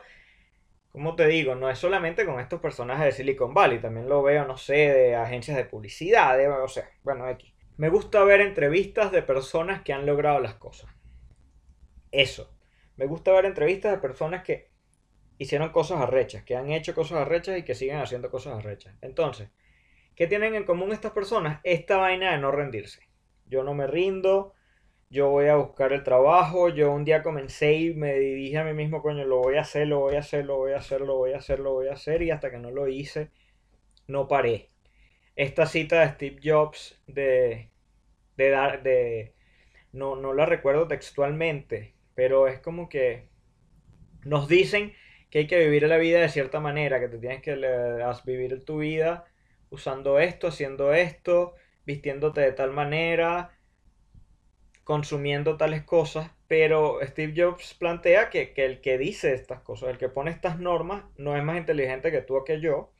como 0.92 1.14
te 1.14 1.26
digo, 1.26 1.54
no 1.54 1.70
es 1.70 1.78
solamente 1.78 2.26
con 2.26 2.40
estos 2.40 2.60
personajes 2.60 3.04
de 3.06 3.12
Silicon 3.12 3.54
Valley, 3.54 3.78
también 3.78 4.08
lo 4.08 4.22
veo, 4.22 4.44
no 4.44 4.56
sé, 4.56 4.74
de 4.74 5.14
agencias 5.14 5.56
de 5.56 5.64
publicidad, 5.64 6.38
o 6.62 6.68
sea, 6.68 6.90
bueno, 7.02 7.24
aquí. 7.24 7.54
Me 7.76 7.88
gusta 7.88 8.22
ver 8.24 8.40
entrevistas 8.40 9.12
de 9.12 9.22
personas 9.22 9.82
que 9.82 9.92
han 9.92 10.04
logrado 10.04 10.40
las 10.40 10.54
cosas. 10.54 10.90
Eso. 12.10 12.54
Me 12.96 13.06
gusta 13.06 13.32
ver 13.32 13.46
entrevistas 13.46 13.92
de 13.92 13.98
personas 13.98 14.42
que 14.42 14.68
hicieron 15.38 15.70
cosas 15.70 16.02
arrechas, 16.02 16.42
que 16.44 16.56
han 16.56 16.70
hecho 16.70 16.94
cosas 16.94 17.18
arrechas 17.18 17.56
y 17.56 17.62
que 17.62 17.74
siguen 17.74 17.98
haciendo 17.98 18.30
cosas 18.30 18.58
arrechas. 18.58 18.94
Entonces, 19.00 19.48
¿qué 20.14 20.26
tienen 20.26 20.54
en 20.54 20.64
común 20.64 20.92
estas 20.92 21.12
personas? 21.12 21.60
Esta 21.64 21.96
vaina 21.96 22.32
de 22.32 22.38
no 22.38 22.50
rendirse. 22.50 23.08
Yo 23.46 23.62
no 23.62 23.72
me 23.72 23.86
rindo, 23.86 24.52
yo 25.10 25.28
voy 25.28 25.48
a 25.48 25.56
buscar 25.56 25.92
el 25.92 26.04
trabajo, 26.04 26.68
yo 26.68 26.92
un 26.92 27.04
día 27.04 27.22
comencé 27.22 27.74
y 27.74 27.94
me 27.94 28.14
dije 28.14 28.58
a 28.58 28.64
mí 28.64 28.72
mismo, 28.74 29.02
coño, 29.02 29.24
lo 29.24 29.38
voy 29.38 29.56
a 29.56 29.62
hacer, 29.62 29.88
lo 29.88 29.98
voy 30.00 30.14
a 30.16 30.20
hacer, 30.20 30.44
lo 30.46 30.56
voy 30.58 30.72
a 30.72 30.76
hacer, 30.78 31.00
lo 31.00 31.16
voy 31.16 31.32
a 31.32 31.38
hacer, 31.38 31.58
lo 31.58 31.72
voy 31.72 31.88
a 31.88 31.94
hacer, 31.94 32.22
y 32.22 32.30
hasta 32.30 32.50
que 32.50 32.58
no 32.58 32.70
lo 32.70 32.88
hice, 32.88 33.30
no 34.06 34.28
paré. 34.28 34.68
Esta 35.36 35.66
cita 35.66 36.00
de 36.02 36.08
Steve 36.10 36.40
Jobs 36.44 37.02
de, 37.08 37.70
de 38.36 38.50
dar, 38.50 38.82
de, 38.84 39.34
no, 39.92 40.16
no 40.16 40.32
la 40.34 40.46
recuerdo 40.46 40.86
textualmente, 40.88 41.94
pero 42.14 42.46
es 42.48 42.60
como 42.60 42.88
que 42.88 43.28
nos 44.24 44.48
dicen 44.48 44.94
que 45.30 45.40
hay 45.40 45.46
que 45.48 45.58
vivir 45.58 45.84
la 45.88 45.96
vida 45.96 46.20
de 46.20 46.28
cierta 46.28 46.60
manera, 46.60 47.00
que 47.00 47.08
te 47.08 47.18
tienes 47.18 47.42
que 47.42 47.56
vivir 48.24 48.64
tu 48.64 48.78
vida 48.78 49.24
usando 49.70 50.18
esto, 50.20 50.48
haciendo 50.48 50.92
esto, 50.92 51.54
vistiéndote 51.84 52.40
de 52.40 52.52
tal 52.52 52.72
manera, 52.72 53.52
consumiendo 54.90 55.56
tales 55.56 55.84
cosas, 55.84 56.32
pero 56.48 56.98
Steve 57.00 57.32
Jobs 57.36 57.74
plantea 57.74 58.28
que, 58.28 58.52
el 58.56 58.80
que 58.80 58.98
dice 58.98 59.34
estas 59.34 59.60
cosas, 59.60 59.90
el 59.90 59.98
que 59.98 60.08
pone 60.08 60.32
estas 60.32 60.58
normas, 60.58 61.04
no 61.16 61.36
es 61.36 61.44
más 61.44 61.58
inteligente 61.58 62.10
que 62.10 62.22
tú 62.22 62.34
o 62.34 62.42
que 62.42 62.60
yo, 62.60 62.90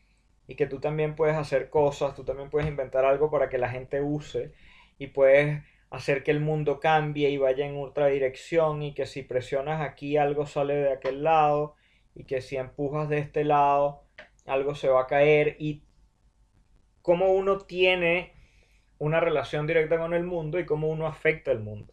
y 0.47 0.55
que 0.55 0.69
tú 0.69 0.79
también 0.79 1.17
puedes 1.17 1.35
hacer 1.35 1.69
cosas, 1.69 2.15
tú 2.15 2.23
también 2.23 2.49
puedes 2.49 2.69
inventar 2.69 3.05
algo 3.05 3.29
para 3.29 3.49
que 3.49 3.59
la 3.59 3.71
gente 3.71 4.01
use, 4.03 4.53
y 4.99 5.09
puedes 5.09 5.65
hacer 5.91 6.23
que 6.23 6.31
el 6.31 6.39
mundo 6.39 6.79
cambie 6.79 7.29
y 7.29 7.39
vaya 7.39 7.67
en 7.67 7.77
otra 7.77 8.07
dirección, 8.07 8.85
y 8.85 8.95
que 8.95 9.05
si 9.05 9.23
presionas 9.25 9.81
aquí 9.81 10.17
algo 10.17 10.47
sale 10.47 10.75
de 10.75 10.93
aquel 10.93 11.25
lado, 11.25 11.75
y 12.15 12.23
que 12.23 12.41
si 12.41 12.57
empujas 12.57 13.09
de 13.09 13.19
este 13.19 13.43
lado 13.43 14.05
algo 14.47 14.77
se 14.77 14.89
va 14.89 15.01
a 15.01 15.07
caer, 15.09 15.57
y 15.59 15.83
cómo 17.03 17.33
uno 17.33 17.59
tiene 17.59 18.40
una 19.01 19.19
relación 19.19 19.67
directa 19.67 19.99
con 19.99 20.15
el 20.15 20.25
mundo 20.25 20.61
y 20.61 20.67
cómo 20.67 20.89
uno 20.89 21.07
afecta 21.07 21.51
el 21.51 21.61
mundo. 21.61 21.93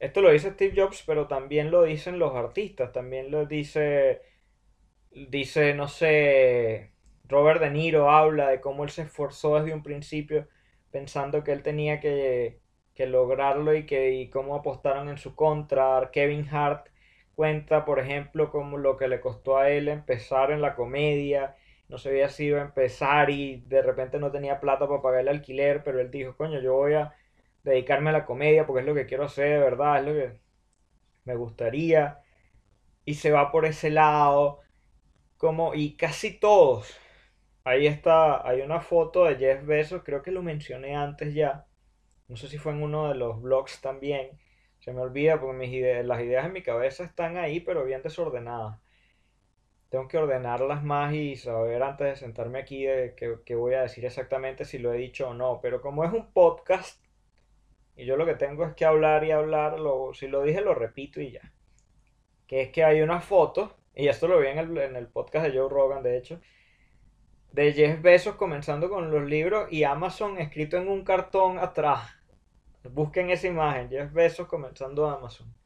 Esto 0.00 0.20
lo 0.20 0.30
dice 0.30 0.50
Steve 0.50 0.74
Jobs, 0.76 1.04
pero 1.06 1.28
también 1.28 1.70
lo 1.70 1.84
dicen 1.84 2.18
los 2.18 2.34
artistas, 2.34 2.92
también 2.92 3.30
lo 3.30 3.46
dice, 3.46 4.22
dice, 5.10 5.74
no 5.74 5.88
sé, 5.88 6.92
Robert 7.24 7.60
De 7.60 7.70
Niro 7.70 8.10
habla 8.10 8.48
de 8.50 8.60
cómo 8.60 8.84
él 8.84 8.90
se 8.90 9.02
esforzó 9.02 9.60
desde 9.60 9.74
un 9.74 9.82
principio 9.84 10.48
pensando 10.90 11.44
que 11.44 11.52
él 11.52 11.62
tenía 11.62 12.00
que, 12.00 12.60
que 12.94 13.06
lograrlo 13.06 13.74
y, 13.74 13.86
que, 13.86 14.14
y 14.14 14.30
cómo 14.30 14.56
apostaron 14.56 15.08
en 15.08 15.18
su 15.18 15.36
contra. 15.36 16.10
Kevin 16.12 16.48
Hart 16.50 16.88
cuenta, 17.36 17.84
por 17.84 18.00
ejemplo, 18.00 18.50
como 18.50 18.78
lo 18.78 18.96
que 18.96 19.06
le 19.06 19.20
costó 19.20 19.58
a 19.58 19.70
él 19.70 19.86
empezar 19.88 20.50
en 20.50 20.60
la 20.60 20.74
comedia 20.74 21.56
no 21.88 21.98
sabía 21.98 22.28
si 22.28 22.46
iba 22.46 22.60
a 22.60 22.64
empezar 22.64 23.30
y 23.30 23.62
de 23.66 23.82
repente 23.82 24.18
no 24.18 24.30
tenía 24.30 24.60
plata 24.60 24.86
para 24.88 25.02
pagar 25.02 25.20
el 25.22 25.28
alquiler, 25.28 25.82
pero 25.84 26.00
él 26.00 26.10
dijo, 26.10 26.36
coño, 26.36 26.60
yo 26.60 26.74
voy 26.74 26.94
a 26.94 27.14
dedicarme 27.64 28.10
a 28.10 28.12
la 28.12 28.26
comedia 28.26 28.66
porque 28.66 28.80
es 28.80 28.86
lo 28.86 28.94
que 28.94 29.06
quiero 29.06 29.24
hacer 29.24 29.50
de 29.50 29.58
verdad, 29.58 29.98
es 30.00 30.06
lo 30.06 30.12
que 30.14 30.40
me 31.24 31.36
gustaría. 31.36 32.20
Y 33.04 33.14
se 33.14 33.32
va 33.32 33.52
por 33.52 33.66
ese 33.66 33.90
lado, 33.90 34.60
como, 35.38 35.74
y 35.74 35.96
casi 35.96 36.38
todos. 36.38 36.96
Ahí 37.64 37.86
está, 37.86 38.46
hay 38.48 38.62
una 38.62 38.80
foto 38.80 39.24
de 39.26 39.36
Jeff 39.36 39.64
Bezos, 39.66 40.02
creo 40.04 40.22
que 40.22 40.32
lo 40.32 40.42
mencioné 40.42 40.96
antes 40.96 41.34
ya. 41.34 41.66
No 42.28 42.36
sé 42.36 42.48
si 42.48 42.58
fue 42.58 42.72
en 42.72 42.82
uno 42.82 43.08
de 43.10 43.16
los 43.16 43.42
blogs 43.42 43.80
también. 43.80 44.30
Se 44.80 44.92
me 44.92 45.00
olvida 45.00 45.40
porque 45.40 45.56
mis 45.58 45.72
ideas, 45.72 46.06
las 46.06 46.22
ideas 46.22 46.46
en 46.46 46.52
mi 46.54 46.62
cabeza 46.62 47.04
están 47.04 47.36
ahí, 47.38 47.60
pero 47.60 47.84
bien 47.84 48.02
desordenadas 48.02 48.80
tengo 49.88 50.08
que 50.08 50.18
ordenarlas 50.18 50.82
más 50.82 51.14
y 51.14 51.36
saber 51.36 51.82
antes 51.82 52.06
de 52.06 52.16
sentarme 52.16 52.58
aquí 52.60 52.84
de 52.84 53.14
qué, 53.44 53.54
voy 53.54 53.74
a 53.74 53.82
decir 53.82 54.04
exactamente 54.04 54.64
si 54.64 54.78
lo 54.78 54.92
he 54.92 54.98
dicho 54.98 55.30
o 55.30 55.34
no. 55.34 55.60
Pero 55.62 55.80
como 55.80 56.04
es 56.04 56.12
un 56.12 56.32
podcast 56.32 57.02
y 57.98 58.04
yo 58.04 58.16
lo 58.16 58.26
que 58.26 58.34
tengo 58.34 58.64
es 58.64 58.74
que 58.74 58.84
hablar 58.84 59.24
y 59.24 59.32
hablar, 59.32 59.76
si 60.14 60.28
lo 60.28 60.42
dije 60.42 60.60
lo 60.60 60.74
repito 60.74 61.20
y 61.20 61.32
ya. 61.32 61.52
Que 62.46 62.62
es 62.62 62.68
que 62.70 62.84
hay 62.84 63.00
una 63.00 63.20
foto, 63.20 63.76
y 63.94 64.06
esto 64.06 64.28
lo 64.28 64.38
vi 64.38 64.46
en 64.46 64.58
el, 64.58 64.78
en 64.78 64.96
el 64.96 65.08
podcast 65.08 65.46
de 65.46 65.58
Joe 65.58 65.68
Rogan 65.68 66.04
de 66.04 66.16
hecho, 66.16 66.40
de 67.52 67.72
Jeff 67.72 68.00
Bezos 68.00 68.36
comenzando 68.36 68.88
con 68.88 69.10
los 69.10 69.24
libros 69.24 69.72
y 69.72 69.82
Amazon 69.82 70.38
escrito 70.38 70.76
en 70.76 70.88
un 70.88 71.02
cartón 71.02 71.58
atrás. 71.58 72.08
Busquen 72.84 73.30
esa 73.30 73.48
imagen, 73.48 73.90
Jeff 73.90 74.12
Bezos 74.12 74.46
comenzando 74.46 75.10
Amazon. 75.10 75.57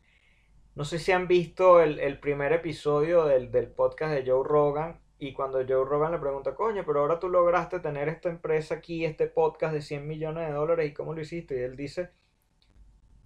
No 0.75 0.85
sé 0.85 0.99
si 0.99 1.12
han 1.12 1.29
visto 1.29 1.83
el, 1.83 2.19
primer 2.19 2.52
episodio 2.55 3.26
del, 3.26 3.50
podcast 3.73 4.14
de 4.14 4.25
Joe 4.26 4.43
Rogan 4.43 5.00
y 5.19 5.35
cuando 5.35 5.59
Joe 5.59 5.85
Rogan 5.85 6.12
le 6.12 6.19
pregunta, 6.19 6.55
coño, 6.55 6.83
pero 6.87 7.00
ahora 7.00 7.19
tú 7.19 7.29
lograste 7.29 7.79
tener 7.81 8.09
esta 8.09 8.31
empresa 8.31 8.76
aquí, 8.76 9.05
este 9.05 9.26
podcast 9.26 9.75
de 9.75 9.83
100 9.83 10.09
millones 10.09 10.49
de 10.49 10.55
dólares 10.55 10.91
y 10.91 10.95
cómo 10.95 11.12
lo 11.12 11.21
hiciste. 11.21 11.57
Y 11.57 11.62
él 11.62 11.76
dice, 11.76 12.12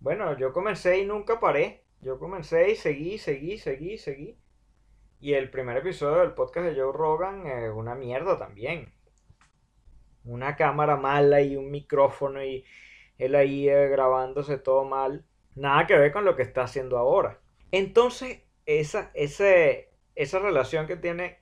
bueno, 0.00 0.36
yo 0.36 0.52
comencé 0.52 0.98
y 0.98 1.06
nunca 1.06 1.38
paré. 1.38 1.84
Yo 2.00 2.18
comencé 2.18 2.72
y 2.72 2.74
seguí, 2.74 3.16
seguí, 3.16 3.58
seguí, 3.58 3.96
seguí. 3.96 4.36
Y 5.20 5.34
el 5.34 5.48
primer 5.48 5.76
episodio 5.76 6.18
del 6.18 6.34
podcast 6.34 6.66
de 6.66 6.74
Joe 6.74 6.92
Rogan 6.92 7.46
es 7.46 7.70
una 7.72 7.94
mierda 7.94 8.36
también. 8.36 8.92
Una 10.24 10.56
cámara 10.56 10.96
mala 10.96 11.40
y 11.42 11.54
un 11.54 11.70
micrófono 11.70 12.42
y 12.42 12.64
él 13.18 13.36
ahí 13.36 13.68
eh, 13.68 13.88
grabándose 13.88 14.58
todo 14.58 14.84
mal. 14.84 15.24
Nada 15.56 15.86
que 15.86 15.96
ver 15.96 16.12
con 16.12 16.24
lo 16.24 16.36
que 16.36 16.42
está 16.42 16.62
haciendo 16.62 16.98
ahora. 16.98 17.40
Entonces, 17.72 18.42
esa, 18.66 19.10
esa 19.14 20.38
relación 20.38 20.86
que 20.86 20.96
tiene 20.96 21.38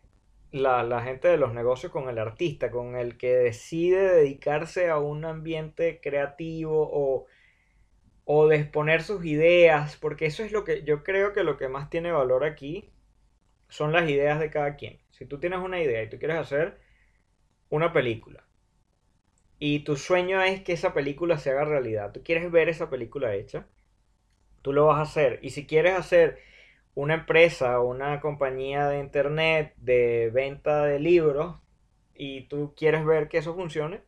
la, 0.52 1.02
gente 1.02 1.26
de 1.28 1.36
los 1.36 1.52
negocios 1.52 1.90
con 1.90 2.08
el 2.08 2.18
artista, 2.18 2.70
con 2.70 2.94
el 2.94 3.16
que 3.16 3.34
decide 3.34 4.14
dedicarse 4.14 4.88
a 4.88 4.98
un 4.98 5.24
ambiente 5.24 6.00
creativo 6.00 6.88
o, 6.92 7.26
o 8.24 8.46
de 8.46 8.56
exponer 8.56 9.02
sus 9.02 9.24
ideas, 9.24 9.96
porque 9.96 10.26
eso 10.26 10.44
es 10.44 10.52
lo 10.52 10.62
que 10.62 10.84
yo 10.84 11.02
creo 11.02 11.32
que 11.32 11.42
lo 11.42 11.56
que 11.56 11.68
más 11.68 11.90
tiene 11.90 12.12
valor 12.12 12.44
aquí 12.44 12.92
son 13.68 13.92
las 13.92 14.08
ideas 14.08 14.38
de 14.38 14.50
cada 14.50 14.76
quien. 14.76 15.00
Si 15.10 15.26
tú 15.26 15.40
tienes 15.40 15.58
una 15.58 15.80
idea 15.82 16.02
y 16.02 16.08
tú 16.08 16.18
quieres 16.18 16.36
hacer 16.36 16.78
una 17.68 17.92
película 17.92 18.44
y 19.58 19.80
tu 19.80 19.96
sueño 19.96 20.40
es 20.42 20.62
que 20.62 20.72
esa 20.72 20.94
película 20.94 21.38
se 21.38 21.50
haga 21.50 21.64
realidad, 21.64 22.12
tú 22.12 22.22
quieres 22.22 22.50
ver 22.52 22.68
esa 22.68 22.90
película 22.90 23.34
hecha, 23.34 23.66
tú 24.64 24.72
lo 24.72 24.86
vas 24.86 24.98
a 24.98 25.02
hacer. 25.02 25.40
Y 25.42 25.50
si 25.50 25.66
quieres 25.66 25.94
hacer 25.94 26.38
una 26.94 27.14
empresa 27.14 27.80
o 27.80 27.88
una 27.88 28.20
compañía 28.20 28.88
de 28.88 28.98
internet 28.98 29.74
de 29.76 30.30
venta 30.32 30.84
de 30.84 30.98
libros 30.98 31.56
y 32.14 32.48
tú 32.48 32.72
quieres 32.74 33.04
ver 33.04 33.28
que 33.28 33.38
eso 33.38 33.54
funcione, 33.54 34.00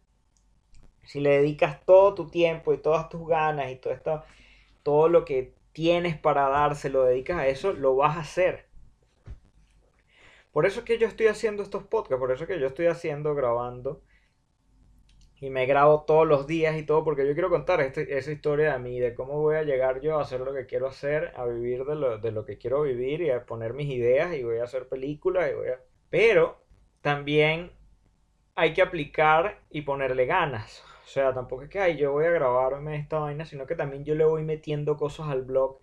si 1.05 1.21
le 1.21 1.31
dedicas 1.31 1.85
todo 1.85 2.15
tu 2.15 2.31
tiempo 2.31 2.73
y 2.73 2.79
todas 2.79 3.11
tus 3.11 3.29
ganas 3.29 3.71
y 3.71 3.77
todo 3.77 3.93
esto, 3.93 4.25
todo 4.83 5.09
lo 5.11 5.27
que 5.27 5.53
tienes 5.73 6.17
para 6.17 6.49
dar, 6.49 6.75
se 6.75 6.89
lo 6.89 7.05
dedicas 7.05 7.37
a 7.37 7.49
eso, 7.49 7.75
lo 7.75 7.95
vas 7.95 8.17
a 8.17 8.21
hacer. 8.21 8.65
Por 10.53 10.65
eso 10.65 10.81
es 10.81 10.87
que 10.87 10.97
yo 10.97 11.07
estoy 11.07 11.27
haciendo 11.27 11.63
estos 11.63 11.85
podcasts, 11.85 12.19
por 12.19 12.33
eso 12.33 12.45
es 12.45 12.49
que 12.49 12.59
yo 12.59 12.69
estoy 12.69 12.87
haciendo, 12.87 13.35
grabando 13.35 14.01
y 15.39 15.51
me 15.51 15.67
grabo 15.67 16.05
todos 16.05 16.27
los 16.27 16.47
días 16.47 16.77
y 16.79 16.83
todo 16.85 17.05
porque 17.05 17.27
yo 17.27 17.35
quiero 17.35 17.51
contar 17.51 17.81
este, 17.81 18.17
esa 18.17 18.33
historia 18.33 18.73
de 18.73 18.79
mí, 18.79 18.99
de 18.99 19.15
cómo 19.15 19.41
voy 19.41 19.57
a 19.57 19.63
llegar 19.63 20.01
yo 20.01 20.19
a 20.19 20.23
hacer 20.23 20.41
lo 20.41 20.55
que 20.55 20.67
quiero 20.67 20.87
hacer, 20.87 21.33
a 21.37 21.45
vivir 21.45 21.85
de 21.85 21.95
lo, 21.95 22.19
de 22.19 22.33
lo 22.33 22.45
que 22.45 22.57
quiero 22.59 22.83
vivir 22.83 23.21
y 23.21 23.31
a 23.31 23.45
poner 23.45 23.75
mis 23.75 23.91
ideas 23.91 24.35
y 24.35 24.43
voy 24.43 24.59
a 24.59 24.65
hacer 24.65 24.89
películas 24.89 25.51
y 25.51 25.55
voy 25.55 25.69
a... 25.69 25.81
Pero 26.09 26.65
también 27.03 27.73
hay 28.55 28.73
que 28.73 28.83
aplicar 28.83 29.61
y 29.71 29.83
ponerle 29.83 30.25
ganas. 30.27 30.83
O 31.05 31.09
sea, 31.09 31.35
tampoco 31.35 31.63
es 31.65 31.69
que 31.69 31.81
ay, 31.81 31.97
yo 31.97 32.13
voy 32.13 32.25
a 32.25 32.31
grabarme 32.31 32.97
esta 32.97 33.19
vaina, 33.19 33.45
sino 33.45 33.67
que 33.67 33.77
también 33.77 34.05
yo 34.05 34.15
le 34.15 34.25
voy 34.25 34.43
metiendo 34.43 34.97
cosas 34.97 35.29
al 35.29 35.43
blog 35.43 35.79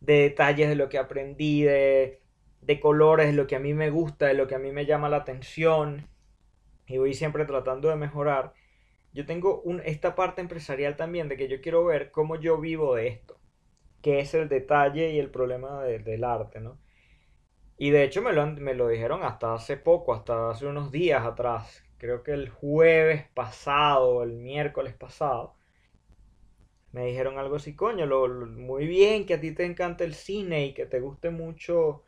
de 0.00 0.14
detalles 0.20 0.68
de 0.68 0.76
lo 0.76 0.88
que 0.90 0.98
aprendí, 0.98 1.62
de, 1.62 2.20
de 2.60 2.80
colores, 2.80 3.26
de 3.28 3.32
lo 3.32 3.46
que 3.46 3.56
a 3.56 3.60
mí 3.60 3.74
me 3.74 3.90
gusta, 3.90 4.26
de 4.26 4.34
lo 4.34 4.46
que 4.46 4.54
a 4.56 4.58
mí 4.58 4.72
me 4.72 4.86
llama 4.86 5.08
la 5.08 5.18
atención. 5.18 6.08
Y 6.86 6.98
voy 6.98 7.14
siempre 7.14 7.46
tratando 7.46 7.88
de 7.88 7.96
mejorar 7.96 8.52
yo 9.14 9.26
tengo 9.26 9.62
un, 9.62 9.80
esta 9.84 10.14
parte 10.16 10.40
empresarial 10.42 10.96
también 10.96 11.28
de 11.28 11.36
que 11.36 11.48
yo 11.48 11.60
quiero 11.62 11.84
ver 11.86 12.10
cómo 12.10 12.36
yo 12.36 12.58
vivo 12.60 12.96
de 12.96 13.08
esto, 13.08 13.38
que 14.02 14.20
es 14.20 14.34
el 14.34 14.48
detalle 14.48 15.12
y 15.12 15.18
el 15.20 15.30
problema 15.30 15.82
del 15.84 16.24
arte, 16.24 16.60
¿no? 16.60 16.78
Y 17.78 17.90
de 17.90 18.04
hecho 18.04 18.22
me 18.22 18.32
lo, 18.32 18.46
me 18.46 18.74
lo 18.74 18.88
dijeron 18.88 19.22
hasta 19.22 19.54
hace 19.54 19.76
poco, 19.76 20.14
hasta 20.14 20.50
hace 20.50 20.66
unos 20.66 20.90
días 20.92 21.24
atrás, 21.24 21.84
creo 21.98 22.22
que 22.22 22.32
el 22.32 22.48
jueves 22.48 23.26
pasado, 23.34 24.22
el 24.22 24.32
miércoles 24.32 24.94
pasado, 24.94 25.54
me 26.92 27.06
dijeron 27.06 27.38
algo 27.38 27.56
así, 27.56 27.74
coño, 27.74 28.06
lo, 28.06 28.28
muy 28.28 28.86
bien 28.86 29.26
que 29.26 29.34
a 29.34 29.40
ti 29.40 29.52
te 29.52 29.64
encanta 29.64 30.04
el 30.04 30.14
cine 30.14 30.66
y 30.66 30.74
que 30.74 30.86
te 30.86 31.00
guste 31.00 31.30
mucho 31.30 32.04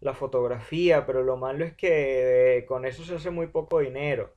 la 0.00 0.14
fotografía, 0.14 1.06
pero 1.06 1.22
lo 1.24 1.36
malo 1.36 1.64
es 1.64 1.74
que 1.76 2.64
con 2.68 2.86
eso 2.86 3.04
se 3.04 3.16
hace 3.16 3.30
muy 3.30 3.48
poco 3.48 3.80
dinero. 3.80 4.34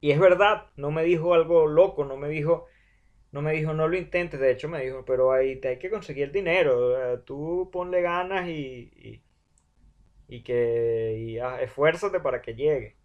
Y 0.00 0.12
es 0.12 0.20
verdad, 0.20 0.66
no 0.76 0.90
me 0.90 1.04
dijo 1.04 1.34
algo 1.34 1.66
loco, 1.66 2.04
no 2.04 2.16
me 2.16 2.28
dijo, 2.28 2.66
no 3.32 3.42
me 3.42 3.52
dijo, 3.52 3.74
no 3.74 3.88
lo 3.88 3.96
intentes, 3.96 4.40
de 4.40 4.52
hecho 4.52 4.68
me 4.68 4.82
dijo, 4.84 5.04
pero 5.04 5.32
ahí 5.32 5.56
te 5.60 5.68
hay 5.68 5.78
que 5.78 5.90
conseguir 5.90 6.24
el 6.24 6.32
dinero, 6.32 7.20
tú 7.24 7.68
ponle 7.72 8.02
ganas 8.02 8.48
y, 8.48 9.22
y, 10.28 10.42
que 10.42 11.14
y 11.18 11.38
esfuérzate 11.62 12.20
para 12.20 12.42
que 12.42 12.54
llegue. 12.54 12.96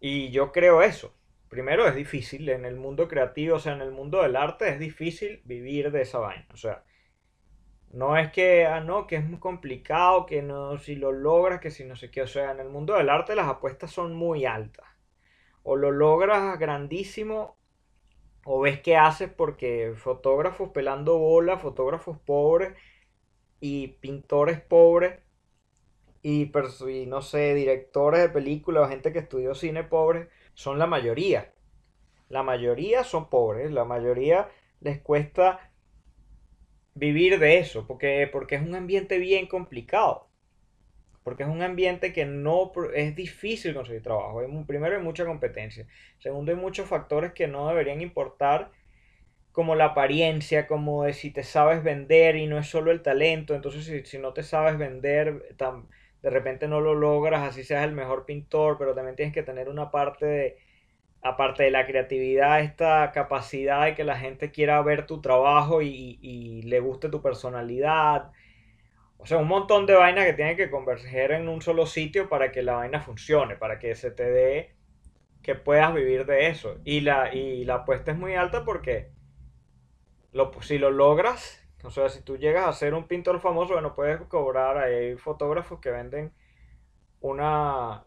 Y 0.00 0.30
yo 0.30 0.52
creo 0.52 0.82
eso. 0.82 1.14
Primero 1.48 1.86
es 1.86 1.94
difícil 1.94 2.48
en 2.48 2.64
el 2.64 2.76
mundo 2.76 3.08
creativo, 3.08 3.56
o 3.56 3.58
sea, 3.58 3.74
en 3.74 3.82
el 3.82 3.92
mundo 3.92 4.22
del 4.22 4.36
arte 4.36 4.68
es 4.70 4.78
difícil 4.78 5.42
vivir 5.44 5.90
de 5.92 6.02
esa 6.02 6.18
vaina. 6.18 6.46
O 6.52 6.56
sea, 6.56 6.84
no 7.92 8.16
es 8.16 8.32
que, 8.32 8.66
ah, 8.66 8.80
no, 8.80 9.06
que 9.06 9.16
es 9.16 9.24
muy 9.24 9.38
complicado, 9.38 10.26
que 10.26 10.42
no, 10.42 10.78
si 10.78 10.96
lo 10.96 11.12
logras, 11.12 11.60
que 11.60 11.70
si 11.70 11.84
no 11.84 11.96
sé 11.96 12.10
qué. 12.10 12.22
O 12.22 12.26
sea, 12.26 12.52
en 12.52 12.60
el 12.60 12.68
mundo 12.70 12.94
del 12.96 13.10
arte 13.10 13.36
las 13.36 13.48
apuestas 13.48 13.90
son 13.92 14.14
muy 14.14 14.46
altas 14.46 14.91
o 15.62 15.76
lo 15.76 15.90
logras 15.90 16.58
grandísimo 16.58 17.56
o 18.44 18.60
ves 18.60 18.80
qué 18.80 18.96
haces 18.96 19.30
porque 19.30 19.94
fotógrafos 19.96 20.70
pelando 20.70 21.18
bola, 21.18 21.58
fotógrafos 21.58 22.18
pobres 22.18 22.76
y 23.60 23.88
pintores 23.88 24.60
pobres 24.60 25.20
y, 26.22 26.50
no 27.06 27.22
sé, 27.22 27.54
directores 27.54 28.20
de 28.22 28.28
películas 28.28 28.84
o 28.84 28.88
gente 28.88 29.12
que 29.12 29.20
estudió 29.20 29.54
cine 29.54 29.84
pobres 29.84 30.28
son 30.54 30.78
la 30.78 30.86
mayoría. 30.86 31.52
La 32.28 32.42
mayoría 32.42 33.04
son 33.04 33.28
pobres, 33.28 33.70
la 33.72 33.84
mayoría 33.84 34.48
les 34.80 35.00
cuesta 35.00 35.70
vivir 36.94 37.38
de 37.38 37.58
eso 37.58 37.86
porque, 37.86 38.28
porque 38.32 38.56
es 38.56 38.62
un 38.62 38.74
ambiente 38.74 39.18
bien 39.18 39.46
complicado 39.46 40.31
porque 41.24 41.44
es 41.44 41.48
un 41.48 41.62
ambiente 41.62 42.12
que 42.12 42.24
no 42.24 42.72
es 42.94 43.14
difícil 43.14 43.74
conseguir 43.74 44.02
trabajo. 44.02 44.42
Primero 44.66 44.96
hay 44.96 45.02
mucha 45.02 45.24
competencia, 45.24 45.86
segundo 46.18 46.52
hay 46.52 46.58
muchos 46.58 46.88
factores 46.88 47.32
que 47.32 47.46
no 47.46 47.68
deberían 47.68 48.00
importar 48.00 48.70
como 49.52 49.74
la 49.74 49.86
apariencia, 49.86 50.66
como 50.66 51.04
de 51.04 51.12
si 51.12 51.30
te 51.30 51.42
sabes 51.42 51.82
vender 51.84 52.36
y 52.36 52.46
no 52.46 52.58
es 52.58 52.68
solo 52.68 52.90
el 52.90 53.02
talento, 53.02 53.54
entonces 53.54 54.08
si, 54.08 54.18
no 54.18 54.32
te 54.32 54.42
sabes 54.42 54.78
vender, 54.78 55.56
de 56.22 56.30
repente 56.30 56.68
no 56.68 56.80
lo 56.80 56.94
logras, 56.94 57.42
así 57.42 57.62
seas 57.62 57.84
el 57.84 57.92
mejor 57.92 58.24
pintor, 58.24 58.78
pero 58.78 58.94
también 58.94 59.14
tienes 59.16 59.34
que 59.34 59.42
tener 59.42 59.68
una 59.68 59.90
parte 59.90 60.24
de, 60.26 60.56
aparte 61.22 61.64
de 61.64 61.70
la 61.70 61.86
creatividad, 61.86 62.60
esta 62.62 63.12
capacidad 63.12 63.84
de 63.84 63.94
que 63.94 64.04
la 64.04 64.18
gente 64.18 64.50
quiera 64.50 64.80
ver 64.82 65.06
tu 65.06 65.20
trabajo 65.20 65.82
y 65.82 66.62
le 66.62 66.80
guste 66.80 67.10
tu 67.10 67.20
personalidad 67.22 68.32
o 69.22 69.26
sea, 69.26 69.38
un 69.38 69.46
montón 69.46 69.86
de 69.86 69.94
vainas 69.94 70.26
que 70.26 70.32
tienen 70.32 70.56
que 70.56 70.68
converger 70.68 71.30
en 71.30 71.48
un 71.48 71.62
solo 71.62 71.86
sitio 71.86 72.28
para 72.28 72.50
que 72.50 72.62
la 72.62 72.74
vaina 72.74 73.00
funcione, 73.00 73.54
para 73.54 73.78
que 73.78 73.94
se 73.94 74.10
te 74.10 74.28
dé 74.28 74.74
que 75.42 75.54
puedas 75.54 75.94
vivir 75.94 76.26
de 76.26 76.48
eso. 76.48 76.78
Y 76.84 77.02
la, 77.02 77.32
y 77.32 77.64
la 77.64 77.76
apuesta 77.76 78.10
es 78.10 78.18
muy 78.18 78.34
alta 78.34 78.64
porque 78.64 79.12
lo, 80.32 80.50
si 80.60 80.76
lo 80.76 80.90
logras, 80.90 81.64
o 81.84 81.90
sea, 81.90 82.08
si 82.08 82.22
tú 82.22 82.36
llegas 82.36 82.66
a 82.66 82.72
ser 82.72 82.94
un 82.94 83.06
pintor 83.06 83.38
famoso, 83.38 83.74
bueno, 83.74 83.94
puedes 83.94 84.20
cobrar, 84.22 84.76
hay 84.78 85.16
fotógrafos 85.16 85.78
que 85.78 85.92
venden 85.92 86.32
una, 87.20 88.02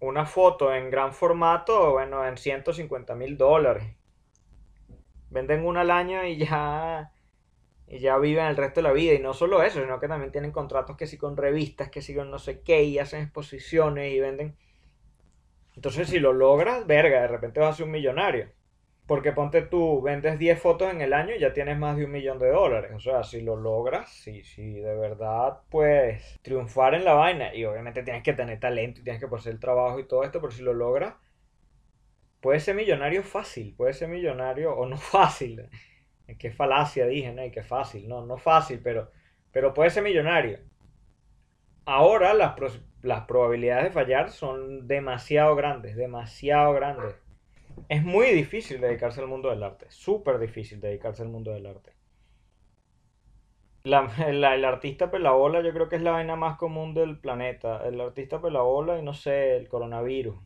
una 0.00 0.26
foto 0.26 0.74
en 0.74 0.90
gran 0.90 1.12
formato, 1.12 1.92
bueno, 1.92 2.26
en 2.26 2.36
150 2.36 3.14
mil 3.14 3.38
dólares. 3.38 3.94
Venden 5.30 5.64
una 5.64 5.82
al 5.82 5.92
año 5.92 6.24
y 6.24 6.38
ya, 6.38 7.12
y 7.92 7.98
ya 7.98 8.16
viven 8.16 8.46
el 8.46 8.56
resto 8.56 8.80
de 8.80 8.88
la 8.88 8.92
vida. 8.92 9.12
Y 9.12 9.18
no 9.18 9.34
solo 9.34 9.62
eso, 9.62 9.80
sino 9.80 10.00
que 10.00 10.08
también 10.08 10.32
tienen 10.32 10.50
contratos 10.50 10.96
que 10.96 11.06
sí 11.06 11.18
con 11.18 11.36
revistas, 11.36 11.90
que 11.90 12.00
sí 12.00 12.14
con 12.14 12.30
no 12.30 12.38
sé 12.38 12.62
qué, 12.62 12.84
y 12.84 12.98
hacen 12.98 13.22
exposiciones 13.22 14.10
y 14.14 14.18
venden. 14.18 14.56
Entonces, 15.76 16.08
si 16.08 16.18
lo 16.18 16.32
logras, 16.32 16.86
verga, 16.86 17.20
de 17.20 17.28
repente 17.28 17.60
vas 17.60 17.74
a 17.74 17.76
ser 17.76 17.86
un 17.86 17.92
millonario. 17.92 18.48
Porque 19.06 19.32
ponte 19.32 19.60
tú, 19.60 20.00
vendes 20.00 20.38
10 20.38 20.58
fotos 20.58 20.90
en 20.90 21.02
el 21.02 21.12
año 21.12 21.34
y 21.34 21.40
ya 21.40 21.52
tienes 21.52 21.76
más 21.78 21.98
de 21.98 22.06
un 22.06 22.12
millón 22.12 22.38
de 22.38 22.48
dólares. 22.48 22.92
O 22.94 23.00
sea, 23.00 23.24
si 23.24 23.42
lo 23.42 23.56
logras, 23.56 24.10
si, 24.10 24.42
si 24.42 24.72
de 24.80 24.96
verdad 24.96 25.60
puedes 25.68 26.40
triunfar 26.40 26.94
en 26.94 27.04
la 27.04 27.12
vaina, 27.12 27.54
y 27.54 27.66
obviamente 27.66 28.02
tienes 28.02 28.22
que 28.22 28.32
tener 28.32 28.58
talento 28.58 29.00
y 29.00 29.04
tienes 29.04 29.20
que 29.20 29.28
poseer 29.28 29.56
el 29.56 29.60
trabajo 29.60 29.98
y 30.00 30.08
todo 30.08 30.24
esto, 30.24 30.40
pero 30.40 30.50
si 30.50 30.62
lo 30.62 30.72
logras, 30.72 31.14
puedes 32.40 32.62
ser 32.64 32.74
millonario 32.74 33.22
fácil, 33.22 33.74
puedes 33.76 33.98
ser 33.98 34.08
millonario 34.08 34.74
o 34.74 34.86
no 34.86 34.96
fácil. 34.98 35.68
Qué 36.38 36.50
falacia 36.50 37.06
dije, 37.06 37.32
¿no? 37.32 37.44
Y 37.44 37.50
qué 37.50 37.62
fácil, 37.62 38.08
no, 38.08 38.24
no 38.24 38.38
fácil, 38.38 38.80
pero, 38.82 39.10
pero 39.50 39.74
puedes 39.74 39.92
ser 39.92 40.02
millonario. 40.02 40.58
Ahora 41.84 42.32
las, 42.34 42.54
las 43.02 43.26
probabilidades 43.26 43.84
de 43.84 43.90
fallar 43.90 44.30
son 44.30 44.86
demasiado 44.86 45.54
grandes, 45.56 45.96
demasiado 45.96 46.72
grandes 46.72 47.22
es 47.88 48.04
muy 48.04 48.28
difícil 48.28 48.80
dedicarse 48.80 49.20
al 49.20 49.28
mundo 49.28 49.50
del 49.50 49.62
arte, 49.62 49.86
súper 49.90 50.38
difícil 50.38 50.80
dedicarse 50.80 51.22
al 51.22 51.28
mundo 51.28 51.52
del 51.52 51.66
arte. 51.66 51.92
La, 53.84 54.08
el 54.28 54.64
artista 54.64 55.10
pelabola 55.10 55.60
yo 55.62 55.72
creo 55.72 55.88
que 55.88 55.96
es 55.96 56.02
la 56.02 56.12
vaina 56.12 56.36
más 56.36 56.56
común 56.56 56.94
del 56.94 57.18
planeta. 57.18 57.86
El 57.86 58.00
artista 58.00 58.40
pelabola 58.40 58.98
y 58.98 59.02
no 59.02 59.12
sé, 59.12 59.56
el 59.56 59.68
coronavirus. 59.68 60.36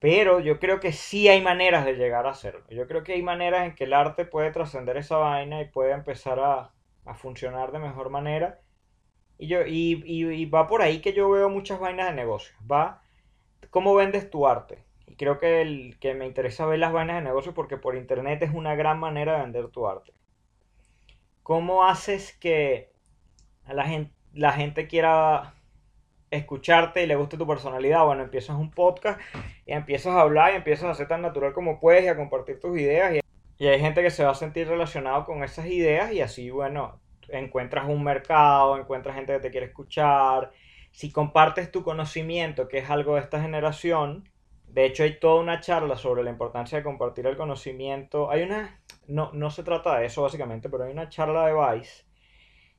Pero 0.00 0.40
yo 0.40 0.58
creo 0.58 0.80
que 0.80 0.92
sí 0.92 1.28
hay 1.28 1.42
maneras 1.42 1.84
de 1.84 1.94
llegar 1.94 2.26
a 2.26 2.30
hacerlo. 2.30 2.64
Yo 2.70 2.88
creo 2.88 3.04
que 3.04 3.12
hay 3.14 3.22
maneras 3.22 3.66
en 3.66 3.74
que 3.76 3.84
el 3.84 3.92
arte 3.94 4.24
puede 4.24 4.50
trascender 4.50 4.96
esa 4.96 5.18
vaina 5.18 5.60
y 5.60 5.66
puede 5.66 5.92
empezar 5.92 6.40
a, 6.40 6.72
a 7.04 7.14
funcionar 7.14 7.72
de 7.72 7.78
mejor 7.80 8.10
manera. 8.10 8.60
Y, 9.38 9.48
yo, 9.48 9.66
y, 9.66 10.02
y 10.06 10.46
va 10.46 10.66
por 10.68 10.82
ahí 10.82 11.00
que 11.00 11.12
yo 11.12 11.30
veo 11.30 11.48
muchas 11.50 11.80
vainas 11.80 12.08
de 12.08 12.14
negocio. 12.14 12.54
Va, 12.70 13.02
¿cómo 13.70 13.94
vendes 13.94 14.30
tu 14.30 14.46
arte? 14.46 14.84
creo 15.16 15.38
que, 15.38 15.60
el, 15.62 15.98
que 16.00 16.14
me 16.14 16.26
interesa 16.26 16.66
ver 16.66 16.78
las 16.78 16.92
vainas 16.92 17.16
de 17.16 17.22
negocio 17.22 17.54
porque 17.54 17.76
por 17.76 17.96
internet 17.96 18.42
es 18.42 18.54
una 18.54 18.74
gran 18.74 18.98
manera 18.98 19.34
de 19.34 19.42
vender 19.42 19.68
tu 19.68 19.86
arte. 19.86 20.12
¿Cómo 21.42 21.84
haces 21.84 22.32
que 22.38 22.92
la 23.68 23.86
gente, 23.86 24.14
la 24.32 24.52
gente 24.52 24.86
quiera 24.88 25.54
escucharte 26.30 27.02
y 27.02 27.06
le 27.06 27.16
guste 27.16 27.36
tu 27.36 27.46
personalidad? 27.46 28.04
Bueno, 28.04 28.22
empiezas 28.22 28.56
un 28.56 28.70
podcast 28.70 29.20
y 29.66 29.72
empiezas 29.72 30.14
a 30.14 30.20
hablar 30.20 30.52
y 30.52 30.56
empiezas 30.56 30.90
a 30.90 30.94
ser 30.94 31.08
tan 31.08 31.22
natural 31.22 31.52
como 31.52 31.80
puedes 31.80 32.04
y 32.04 32.08
a 32.08 32.16
compartir 32.16 32.60
tus 32.60 32.78
ideas. 32.78 33.14
Y, 33.14 33.20
y 33.64 33.68
hay 33.68 33.80
gente 33.80 34.02
que 34.02 34.10
se 34.10 34.24
va 34.24 34.30
a 34.30 34.34
sentir 34.34 34.68
relacionado 34.68 35.24
con 35.24 35.42
esas 35.44 35.66
ideas 35.66 36.12
y 36.12 36.20
así, 36.20 36.50
bueno, 36.50 37.00
encuentras 37.28 37.88
un 37.88 38.02
mercado, 38.02 38.78
encuentras 38.78 39.16
gente 39.16 39.34
que 39.34 39.40
te 39.40 39.50
quiere 39.50 39.66
escuchar. 39.66 40.52
Si 40.92 41.12
compartes 41.12 41.70
tu 41.70 41.82
conocimiento, 41.82 42.68
que 42.68 42.78
es 42.78 42.90
algo 42.90 43.14
de 43.14 43.20
esta 43.20 43.40
generación, 43.40 44.28
de 44.72 44.84
hecho, 44.84 45.02
hay 45.02 45.18
toda 45.18 45.40
una 45.40 45.60
charla 45.60 45.96
sobre 45.96 46.22
la 46.22 46.30
importancia 46.30 46.78
de 46.78 46.84
compartir 46.84 47.26
el 47.26 47.36
conocimiento. 47.36 48.30
Hay 48.30 48.42
una, 48.42 48.80
no, 49.08 49.30
no 49.32 49.50
se 49.50 49.64
trata 49.64 49.98
de 49.98 50.06
eso 50.06 50.22
básicamente, 50.22 50.68
pero 50.68 50.84
hay 50.84 50.92
una 50.92 51.08
charla 51.08 51.46
de 51.46 51.78
Vice, 51.78 52.04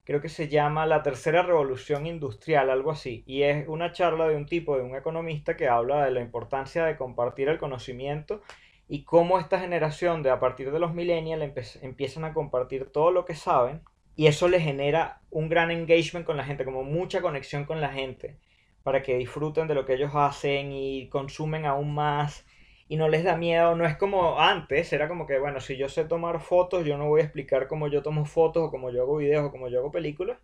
creo 0.04 0.22
que 0.22 0.30
se 0.30 0.48
llama 0.48 0.86
La 0.86 1.04
Tercera 1.04 1.44
Revolución 1.44 2.06
Industrial, 2.08 2.70
algo 2.70 2.92
así. 2.92 3.24
Y 3.26 3.44
es 3.44 3.68
una 3.68 3.92
charla 3.92 4.28
de 4.28 4.36
un 4.36 4.46
tipo, 4.46 4.78
de 4.78 4.84
un 4.84 4.96
economista 4.96 5.56
que 5.56 5.68
habla 5.68 6.06
de 6.06 6.12
la 6.12 6.22
importancia 6.22 6.86
de 6.86 6.98
compartir 6.98 7.50
el 7.50 7.60
conocimiento 7.60 8.42
y 8.88 9.04
cómo 9.04 9.40
esta 9.40 9.60
generación 9.60 10.24
de 10.24 10.32
a 10.32 10.40
partir 10.40 10.72
de 10.72 10.80
los 10.80 10.94
millennials 10.94 11.80
empiezan 11.82 12.26
a 12.26 12.34
compartir 12.34 12.92
todo 12.92 13.12
lo 13.12 13.26
que 13.26 13.36
saben 13.36 13.82
y 14.16 14.28
eso 14.28 14.48
le 14.48 14.60
genera 14.60 15.22
un 15.30 15.50
gran 15.50 15.72
engagement 15.72 16.26
con 16.26 16.38
la 16.38 16.44
gente, 16.44 16.66
como 16.66 16.84
mucha 16.84 17.22
conexión 17.22 17.66
con 17.66 17.80
la 17.80 17.90
gente 17.90 18.38
para 18.84 19.02
que 19.02 19.18
disfruten 19.18 19.68
de 19.68 19.76
lo 19.76 19.86
que 19.86 19.94
ellos 19.94 20.12
hacen 20.14 20.72
y 20.72 21.08
consumen 21.10 21.66
aún 21.66 21.94
más 21.94 22.46
y 22.92 22.98
no 22.98 23.08
les 23.08 23.24
da 23.24 23.38
miedo, 23.38 23.74
no 23.78 23.86
es 23.86 23.96
como 23.96 24.38
antes, 24.42 24.92
era 24.92 25.08
como 25.08 25.26
que, 25.26 25.40
bueno, 25.40 25.62
si 25.62 25.78
yo 25.78 25.88
sé 25.88 26.04
tomar 26.04 26.42
fotos, 26.42 26.84
yo 26.84 26.98
no 26.98 27.08
voy 27.08 27.22
a 27.22 27.24
explicar 27.24 27.70
cómo 27.70 27.88
yo 27.88 28.04
tomo 28.04 28.26
fotos 28.26 28.64
o 28.64 28.70
cómo 28.70 28.92
yo 28.92 29.04
hago 29.04 29.16
videos 29.16 29.46
o 29.46 29.52
cómo 29.52 29.70
yo 29.70 29.80
hago 29.80 29.94
películas, 29.94 30.40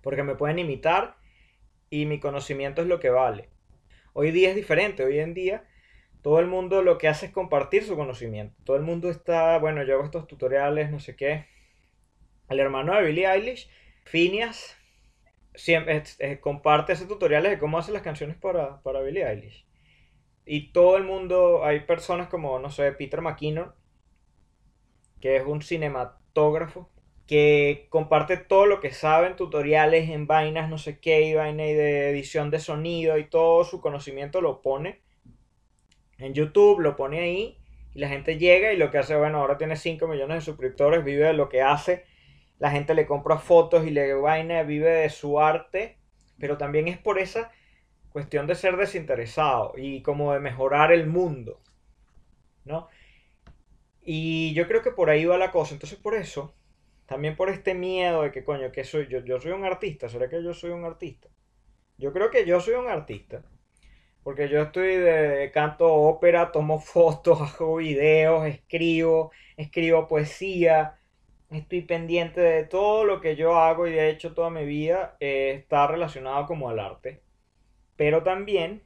porque 0.00 0.22
me 0.22 0.36
pueden 0.36 0.58
imitar 0.58 1.18
y 1.90 2.06
mi 2.06 2.18
conocimiento 2.18 2.80
es 2.80 2.88
lo 2.88 2.98
que 2.98 3.10
vale. 3.10 3.50
Hoy 4.14 4.30
día 4.30 4.48
es 4.48 4.56
diferente, 4.56 5.04
hoy 5.04 5.18
en 5.18 5.34
día 5.34 5.68
todo 6.22 6.40
el 6.40 6.46
mundo 6.46 6.80
lo 6.80 6.96
que 6.96 7.08
hace 7.08 7.26
es 7.26 7.32
compartir 7.32 7.84
su 7.84 7.94
conocimiento, 7.94 8.56
todo 8.64 8.76
el 8.76 8.82
mundo 8.82 9.10
está, 9.10 9.58
bueno, 9.58 9.82
yo 9.82 9.96
hago 9.96 10.04
estos 10.06 10.26
tutoriales, 10.26 10.90
no 10.90 10.98
sé 10.98 11.14
qué. 11.14 11.44
El 12.48 12.58
hermano 12.58 12.94
de 12.94 13.02
Billie 13.02 13.30
Eilish, 13.30 13.68
Phineas, 14.06 14.78
siempre 15.54 16.02
comparte 16.40 16.94
ese 16.94 17.04
tutoriales 17.04 17.50
de 17.50 17.58
cómo 17.58 17.76
hace 17.76 17.92
las 17.92 18.00
canciones 18.00 18.38
para, 18.38 18.80
para 18.80 19.02
Billie 19.02 19.28
Eilish. 19.28 19.65
Y 20.46 20.72
todo 20.72 20.96
el 20.96 21.02
mundo, 21.02 21.64
hay 21.64 21.80
personas 21.80 22.28
como, 22.28 22.58
no 22.60 22.70
sé, 22.70 22.92
Peter 22.92 23.20
McKinnon, 23.20 23.74
que 25.20 25.36
es 25.36 25.44
un 25.44 25.60
cinematógrafo, 25.60 26.88
que 27.26 27.88
comparte 27.90 28.36
todo 28.36 28.66
lo 28.66 28.78
que 28.78 28.92
sabe 28.92 29.26
en 29.26 29.36
tutoriales, 29.36 30.08
en 30.08 30.28
vainas, 30.28 30.70
no 30.70 30.78
sé 30.78 31.00
qué, 31.00 31.22
y 31.22 31.34
vaina 31.34 31.66
y 31.66 31.74
de 31.74 32.10
edición 32.10 32.50
de 32.50 32.60
sonido 32.60 33.18
y 33.18 33.24
todo 33.28 33.64
su 33.64 33.80
conocimiento 33.80 34.40
lo 34.40 34.62
pone 34.62 35.02
en 36.18 36.32
YouTube, 36.32 36.78
lo 36.78 36.94
pone 36.94 37.18
ahí, 37.18 37.58
y 37.92 37.98
la 37.98 38.08
gente 38.08 38.38
llega 38.38 38.72
y 38.72 38.76
lo 38.76 38.90
que 38.90 38.98
hace, 38.98 39.16
bueno, 39.16 39.38
ahora 39.38 39.58
tiene 39.58 39.74
5 39.74 40.06
millones 40.06 40.36
de 40.36 40.40
suscriptores, 40.42 41.04
vive 41.04 41.26
de 41.26 41.32
lo 41.32 41.48
que 41.48 41.62
hace. 41.62 42.04
La 42.58 42.70
gente 42.70 42.94
le 42.94 43.06
compra 43.06 43.38
fotos 43.38 43.86
y 43.86 43.90
le 43.90 44.14
vaina, 44.14 44.62
vive 44.62 44.90
de 44.90 45.10
su 45.10 45.40
arte, 45.40 45.98
pero 46.38 46.56
también 46.56 46.88
es 46.88 46.98
por 46.98 47.18
esa 47.18 47.50
cuestión 48.16 48.46
de 48.46 48.54
ser 48.54 48.78
desinteresado 48.78 49.74
y 49.76 50.00
como 50.00 50.32
de 50.32 50.40
mejorar 50.40 50.90
el 50.90 51.06
mundo, 51.06 51.60
¿no? 52.64 52.88
Y 54.02 54.54
yo 54.54 54.66
creo 54.66 54.80
que 54.80 54.90
por 54.90 55.10
ahí 55.10 55.26
va 55.26 55.36
la 55.36 55.50
cosa, 55.50 55.74
entonces 55.74 55.98
por 55.98 56.14
eso, 56.14 56.54
también 57.04 57.36
por 57.36 57.50
este 57.50 57.74
miedo 57.74 58.22
de 58.22 58.32
que 58.32 58.42
coño, 58.42 58.72
que 58.72 58.84
soy 58.84 59.06
yo, 59.08 59.22
yo 59.22 59.38
soy 59.38 59.52
un 59.52 59.66
artista, 59.66 60.08
¿será 60.08 60.30
que 60.30 60.42
yo 60.42 60.54
soy 60.54 60.70
un 60.70 60.86
artista? 60.86 61.28
Yo 61.98 62.10
creo 62.14 62.30
que 62.30 62.46
yo 62.46 62.58
soy 62.58 62.72
un 62.76 62.88
artista. 62.88 63.42
Porque 64.22 64.48
yo 64.48 64.62
estoy 64.62 64.96
de 64.96 65.50
canto 65.52 65.92
ópera, 65.92 66.52
tomo 66.52 66.80
fotos, 66.94 67.38
hago 67.42 67.76
videos, 67.76 68.46
escribo, 68.46 69.30
escribo 69.58 70.08
poesía, 70.08 70.98
estoy 71.50 71.82
pendiente 71.82 72.40
de 72.40 72.64
todo 72.64 73.04
lo 73.04 73.20
que 73.20 73.36
yo 73.36 73.58
hago 73.58 73.86
y 73.86 73.92
de 73.92 74.08
hecho 74.08 74.32
toda 74.32 74.48
mi 74.48 74.64
vida 74.64 75.18
eh, 75.20 75.52
está 75.58 75.86
relacionado 75.86 76.46
como 76.46 76.70
al 76.70 76.78
arte. 76.80 77.25
Pero 77.96 78.22
también 78.22 78.82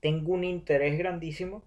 tengo 0.00 0.32
un 0.32 0.44
interés 0.44 0.98
grandísimo 0.98 1.62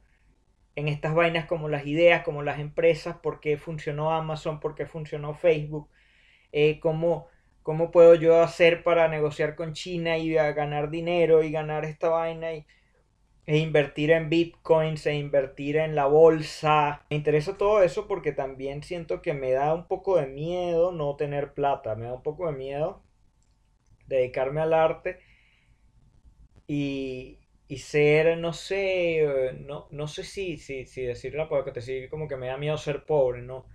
en 0.75 0.87
estas 0.87 1.15
vainas 1.15 1.45
como 1.45 1.69
las 1.69 1.87
ideas, 1.87 2.23
como 2.23 2.43
las 2.43 2.59
empresas, 2.59 3.17
por 3.17 3.39
qué 3.39 3.57
funcionó 3.57 4.11
Amazon, 4.11 4.59
por 4.59 4.75
qué 4.75 4.85
funcionó 4.85 5.33
Facebook, 5.33 5.89
eh, 6.51 6.79
cómo, 6.79 7.27
cómo 7.63 7.89
puedo 7.89 8.13
yo 8.15 8.41
hacer 8.41 8.83
para 8.83 9.07
negociar 9.07 9.55
con 9.55 9.73
China 9.73 10.17
y 10.17 10.33
ganar 10.33 10.91
dinero 10.91 11.43
y 11.43 11.51
ganar 11.51 11.85
esta 11.85 12.09
vaina. 12.09 12.53
Y, 12.53 12.65
e 13.47 13.57
invertir 13.59 14.11
en 14.11 14.29
bitcoins, 14.29 15.05
e 15.07 15.15
invertir 15.15 15.77
en 15.77 15.95
la 15.95 16.05
bolsa. 16.05 17.05
Me 17.09 17.15
interesa 17.15 17.57
todo 17.57 17.81
eso 17.81 18.05
porque 18.05 18.33
también 18.33 18.83
siento 18.83 19.21
que 19.21 19.33
me 19.33 19.51
da 19.51 19.73
un 19.73 19.87
poco 19.87 20.17
de 20.17 20.27
miedo 20.27 20.91
no 20.91 21.15
tener 21.15 21.53
plata, 21.53 21.95
me 21.95 22.07
da 22.07 22.13
un 22.13 22.23
poco 22.23 22.47
de 22.47 22.57
miedo 22.57 23.01
dedicarme 24.05 24.61
al 24.61 24.73
arte 24.73 25.19
y, 26.67 27.39
y 27.67 27.77
ser, 27.77 28.37
no 28.37 28.53
sé, 28.53 29.53
no, 29.65 29.87
no 29.91 30.07
sé 30.07 30.23
si, 30.23 30.57
si, 30.57 30.85
si 30.85 31.03
decirla 31.03 31.49
porque 31.49 31.71
te 31.71 31.81
sigue 31.81 32.09
como 32.09 32.27
que 32.27 32.37
me 32.37 32.47
da 32.47 32.57
miedo 32.57 32.77
ser 32.77 33.05
pobre, 33.05 33.41
no. 33.41 33.65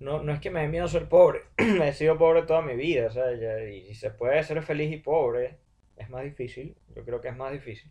No, 0.00 0.22
no 0.22 0.32
es 0.32 0.40
que 0.40 0.50
me 0.50 0.60
dé 0.62 0.68
miedo 0.68 0.88
ser 0.88 1.08
pobre, 1.08 1.42
he 1.58 1.92
sido 1.92 2.18
pobre 2.18 2.42
toda 2.42 2.62
mi 2.62 2.76
vida, 2.76 3.06
o 3.08 3.10
sea, 3.10 3.32
y, 3.32 3.88
y 3.90 3.94
se 3.94 4.10
puede 4.10 4.42
ser 4.44 4.62
feliz 4.62 4.92
y 4.92 4.98
pobre, 4.98 5.58
es 5.96 6.10
más 6.10 6.24
difícil, 6.24 6.76
yo 6.94 7.04
creo 7.04 7.20
que 7.20 7.28
es 7.28 7.36
más 7.36 7.52
difícil. 7.52 7.90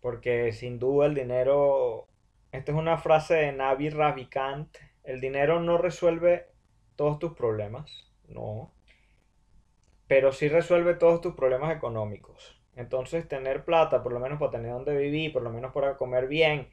Porque 0.00 0.52
sin 0.52 0.78
duda 0.78 1.06
el 1.06 1.14
dinero, 1.14 2.08
esta 2.52 2.72
es 2.72 2.78
una 2.78 2.98
frase 2.98 3.34
de 3.34 3.52
Navi 3.52 3.88
Ravikant, 3.90 4.76
el 5.04 5.20
dinero 5.20 5.60
no 5.60 5.78
resuelve 5.78 6.46
todos 6.96 7.18
tus 7.18 7.32
problemas, 7.34 7.90
no, 8.28 8.72
pero 10.06 10.30
sí 10.32 10.48
resuelve 10.48 10.92
todos 10.92 11.22
tus 11.22 11.34
problemas 11.34 11.74
económicos. 11.74 12.59
Entonces 12.80 13.28
tener 13.28 13.64
plata, 13.64 14.02
por 14.02 14.12
lo 14.12 14.20
menos 14.20 14.38
para 14.38 14.52
tener 14.52 14.72
donde 14.72 14.96
vivir, 14.96 15.32
por 15.32 15.42
lo 15.42 15.50
menos 15.50 15.72
para 15.72 15.96
comer 15.96 16.26
bien, 16.28 16.68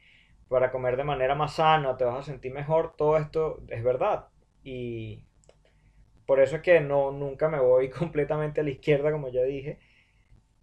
para 0.48 0.70
comer 0.70 0.96
de 0.96 1.04
manera 1.04 1.34
más 1.34 1.54
sana, 1.54 1.96
te 1.96 2.04
vas 2.04 2.18
a 2.20 2.22
sentir 2.22 2.52
mejor, 2.52 2.94
todo 2.96 3.16
esto 3.18 3.60
es 3.68 3.84
verdad. 3.84 4.28
Y 4.64 5.22
por 6.26 6.40
eso 6.40 6.56
es 6.56 6.62
que 6.62 6.80
no, 6.80 7.12
nunca 7.12 7.48
me 7.48 7.60
voy 7.60 7.90
completamente 7.90 8.60
a 8.60 8.64
la 8.64 8.70
izquierda, 8.70 9.12
como 9.12 9.28
ya 9.28 9.42
dije, 9.42 9.78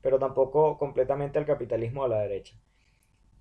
pero 0.01 0.19
tampoco 0.19 0.77
completamente 0.77 1.39
al 1.39 1.45
capitalismo 1.45 2.03
a 2.03 2.08
la 2.08 2.19
derecha. 2.19 2.55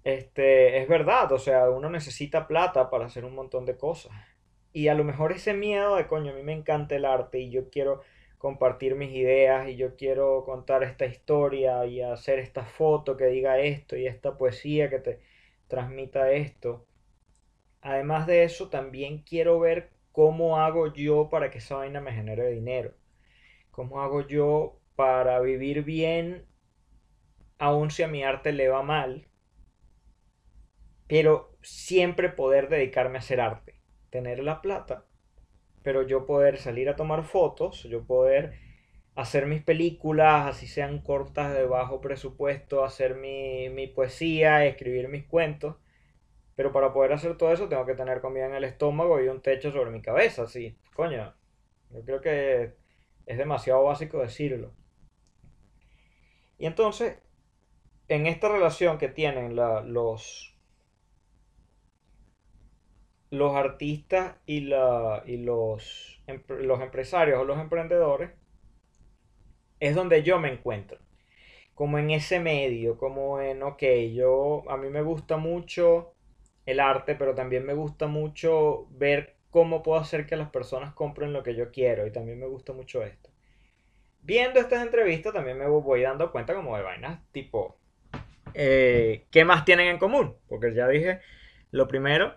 Este, 0.04 0.78
es 0.82 0.88
verdad, 0.88 1.32
o 1.32 1.38
sea, 1.38 1.70
uno 1.70 1.88
necesita 1.90 2.46
plata 2.46 2.90
para 2.90 3.06
hacer 3.06 3.24
un 3.24 3.34
montón 3.34 3.64
de 3.64 3.76
cosas. 3.76 4.12
Y 4.72 4.88
a 4.88 4.94
lo 4.94 5.04
mejor 5.04 5.32
ese 5.32 5.54
miedo 5.54 5.96
de 5.96 6.06
coño, 6.06 6.32
a 6.32 6.34
mí 6.34 6.42
me 6.42 6.52
encanta 6.52 6.96
el 6.96 7.04
arte 7.04 7.40
y 7.40 7.50
yo 7.50 7.70
quiero 7.70 8.02
compartir 8.44 8.94
mis 8.94 9.10
ideas 9.14 9.70
y 9.70 9.76
yo 9.76 9.96
quiero 9.96 10.44
contar 10.44 10.82
esta 10.82 11.06
historia 11.06 11.86
y 11.86 12.02
hacer 12.02 12.38
esta 12.38 12.66
foto 12.66 13.16
que 13.16 13.24
diga 13.24 13.58
esto 13.58 13.96
y 13.96 14.06
esta 14.06 14.36
poesía 14.36 14.90
que 14.90 14.98
te 14.98 15.20
transmita 15.66 16.30
esto. 16.30 16.86
Además 17.80 18.26
de 18.26 18.44
eso, 18.44 18.68
también 18.68 19.22
quiero 19.22 19.60
ver 19.60 19.92
cómo 20.12 20.58
hago 20.58 20.92
yo 20.92 21.30
para 21.30 21.50
que 21.50 21.56
esa 21.56 21.76
vaina 21.76 22.02
me 22.02 22.12
genere 22.12 22.50
dinero. 22.50 22.92
¿Cómo 23.70 24.02
hago 24.02 24.26
yo 24.26 24.78
para 24.94 25.40
vivir 25.40 25.82
bien 25.82 26.44
aun 27.58 27.90
si 27.90 28.02
a 28.02 28.08
mi 28.08 28.24
arte 28.24 28.52
le 28.52 28.68
va 28.68 28.82
mal? 28.82 29.26
Pero 31.06 31.56
siempre 31.62 32.28
poder 32.28 32.68
dedicarme 32.68 33.16
a 33.16 33.20
hacer 33.20 33.40
arte. 33.40 33.80
Tener 34.10 34.40
la 34.40 34.60
plata 34.60 35.06
pero 35.84 36.02
yo 36.02 36.26
poder 36.26 36.58
salir 36.58 36.88
a 36.88 36.96
tomar 36.96 37.22
fotos, 37.24 37.84
yo 37.84 38.04
poder 38.04 38.54
hacer 39.14 39.46
mis 39.46 39.62
películas, 39.62 40.46
así 40.48 40.66
sean 40.66 41.00
cortas 41.00 41.54
de 41.54 41.66
bajo 41.66 42.00
presupuesto, 42.00 42.84
hacer 42.84 43.14
mi, 43.16 43.68
mi 43.68 43.86
poesía, 43.86 44.66
escribir 44.66 45.08
mis 45.08 45.26
cuentos. 45.26 45.76
Pero 46.56 46.72
para 46.72 46.92
poder 46.92 47.12
hacer 47.12 47.36
todo 47.36 47.52
eso 47.52 47.68
tengo 47.68 47.86
que 47.86 47.94
tener 47.94 48.20
comida 48.20 48.46
en 48.46 48.54
el 48.54 48.64
estómago 48.64 49.20
y 49.20 49.28
un 49.28 49.42
techo 49.42 49.70
sobre 49.70 49.90
mi 49.90 50.02
cabeza, 50.02 50.46
sí. 50.46 50.76
Coño, 50.94 51.34
yo 51.90 52.02
creo 52.04 52.20
que 52.20 52.74
es 53.26 53.38
demasiado 53.38 53.84
básico 53.84 54.20
decirlo. 54.20 54.72
Y 56.58 56.66
entonces, 56.66 57.18
en 58.08 58.26
esta 58.26 58.48
relación 58.48 58.98
que 58.98 59.08
tienen 59.08 59.54
los, 59.56 60.53
los 63.34 63.54
artistas 63.54 64.36
y, 64.46 64.60
la, 64.62 65.22
y 65.26 65.36
los, 65.38 66.22
los 66.48 66.80
empresarios 66.80 67.40
o 67.40 67.44
los 67.44 67.58
emprendedores 67.58 68.30
es 69.80 69.94
donde 69.94 70.22
yo 70.22 70.38
me 70.38 70.52
encuentro. 70.52 70.98
Como 71.74 71.98
en 71.98 72.10
ese 72.10 72.40
medio, 72.40 72.96
como 72.96 73.40
en, 73.40 73.62
ok, 73.62 73.82
yo, 74.12 74.62
a 74.68 74.76
mí 74.76 74.88
me 74.88 75.02
gusta 75.02 75.36
mucho 75.36 76.14
el 76.66 76.80
arte, 76.80 77.14
pero 77.14 77.34
también 77.34 77.66
me 77.66 77.74
gusta 77.74 78.06
mucho 78.06 78.86
ver 78.90 79.36
cómo 79.50 79.82
puedo 79.82 80.00
hacer 80.00 80.26
que 80.26 80.36
las 80.36 80.50
personas 80.50 80.94
compren 80.94 81.32
lo 81.32 81.42
que 81.42 81.54
yo 81.54 81.70
quiero 81.70 82.06
y 82.06 82.12
también 82.12 82.40
me 82.40 82.46
gusta 82.46 82.72
mucho 82.72 83.02
esto. 83.02 83.30
Viendo 84.22 84.58
estas 84.58 84.82
entrevistas 84.82 85.32
también 85.32 85.58
me 85.58 85.66
voy 85.66 86.02
dando 86.02 86.32
cuenta 86.32 86.54
como 86.54 86.76
de 86.76 86.82
vainas 86.82 87.20
tipo, 87.30 87.76
eh, 88.54 89.26
¿qué 89.30 89.44
más 89.44 89.64
tienen 89.64 89.88
en 89.88 89.98
común? 89.98 90.36
Porque 90.48 90.74
ya 90.74 90.88
dije, 90.88 91.20
lo 91.70 91.86
primero, 91.86 92.34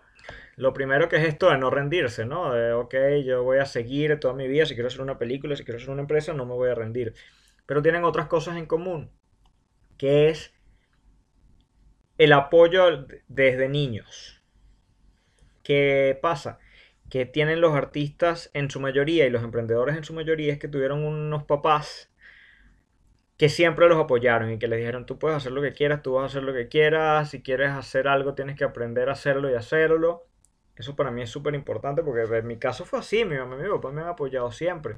lo 0.57 0.73
primero 0.73 1.07
que 1.07 1.17
es 1.17 1.27
esto 1.27 1.51
de 1.51 1.57
no 1.59 1.69
rendirse, 1.69 2.25
¿no? 2.25 2.51
De, 2.51 2.73
ok, 2.73 2.95
yo 3.23 3.43
voy 3.43 3.59
a 3.59 3.65
seguir 3.65 4.19
toda 4.19 4.33
mi 4.33 4.47
vida, 4.47 4.65
si 4.65 4.73
quiero 4.73 4.87
hacer 4.87 5.01
una 5.01 5.19
película, 5.19 5.55
si 5.55 5.63
quiero 5.63 5.77
hacer 5.77 5.91
una 5.91 6.01
empresa, 6.01 6.33
no 6.33 6.45
me 6.45 6.53
voy 6.55 6.69
a 6.69 6.75
rendir. 6.75 7.13
Pero 7.67 7.83
tienen 7.83 8.03
otras 8.03 8.27
cosas 8.27 8.57
en 8.57 8.65
común, 8.65 9.11
que 9.97 10.29
es 10.29 10.53
el 12.17 12.33
apoyo 12.33 13.05
desde 13.27 13.69
niños. 13.69 14.41
¿Qué 15.63 16.17
pasa? 16.21 16.59
Que 17.09 17.25
tienen 17.27 17.61
los 17.61 17.75
artistas 17.75 18.49
en 18.53 18.71
su 18.71 18.79
mayoría 18.79 19.27
y 19.27 19.29
los 19.29 19.43
emprendedores 19.43 19.95
en 19.95 20.03
su 20.03 20.13
mayoría 20.13 20.53
es 20.53 20.59
que 20.59 20.67
tuvieron 20.67 21.03
unos 21.03 21.43
papás 21.43 22.11
que 23.37 23.49
siempre 23.49 23.87
los 23.87 23.99
apoyaron 23.99 24.51
y 24.51 24.57
que 24.59 24.67
les 24.67 24.79
dijeron, 24.79 25.05
tú 25.05 25.19
puedes 25.19 25.37
hacer 25.37 25.51
lo 25.51 25.61
que 25.61 25.73
quieras, 25.73 26.01
tú 26.01 26.13
vas 26.13 26.23
a 26.23 26.25
hacer 26.27 26.43
lo 26.43 26.53
que 26.53 26.67
quieras, 26.67 27.29
si 27.29 27.43
quieres 27.43 27.69
hacer 27.69 28.07
algo 28.07 28.33
tienes 28.33 28.57
que 28.57 28.63
aprender 28.63 29.09
a 29.09 29.13
hacerlo 29.13 29.51
y 29.51 29.53
hacerlo. 29.53 30.26
Eso 30.77 30.95
para 30.95 31.11
mí 31.11 31.23
es 31.23 31.29
súper 31.29 31.55
importante 31.55 32.03
porque 32.03 32.21
en 32.37 32.47
mi 32.47 32.57
caso 32.57 32.85
fue 32.85 32.99
así, 32.99 33.25
mi 33.25 33.35
mamá 33.35 33.55
y 33.57 33.63
mi 33.63 33.69
papá 33.69 33.91
me 33.91 34.01
han 34.01 34.09
apoyado 34.09 34.51
siempre. 34.51 34.95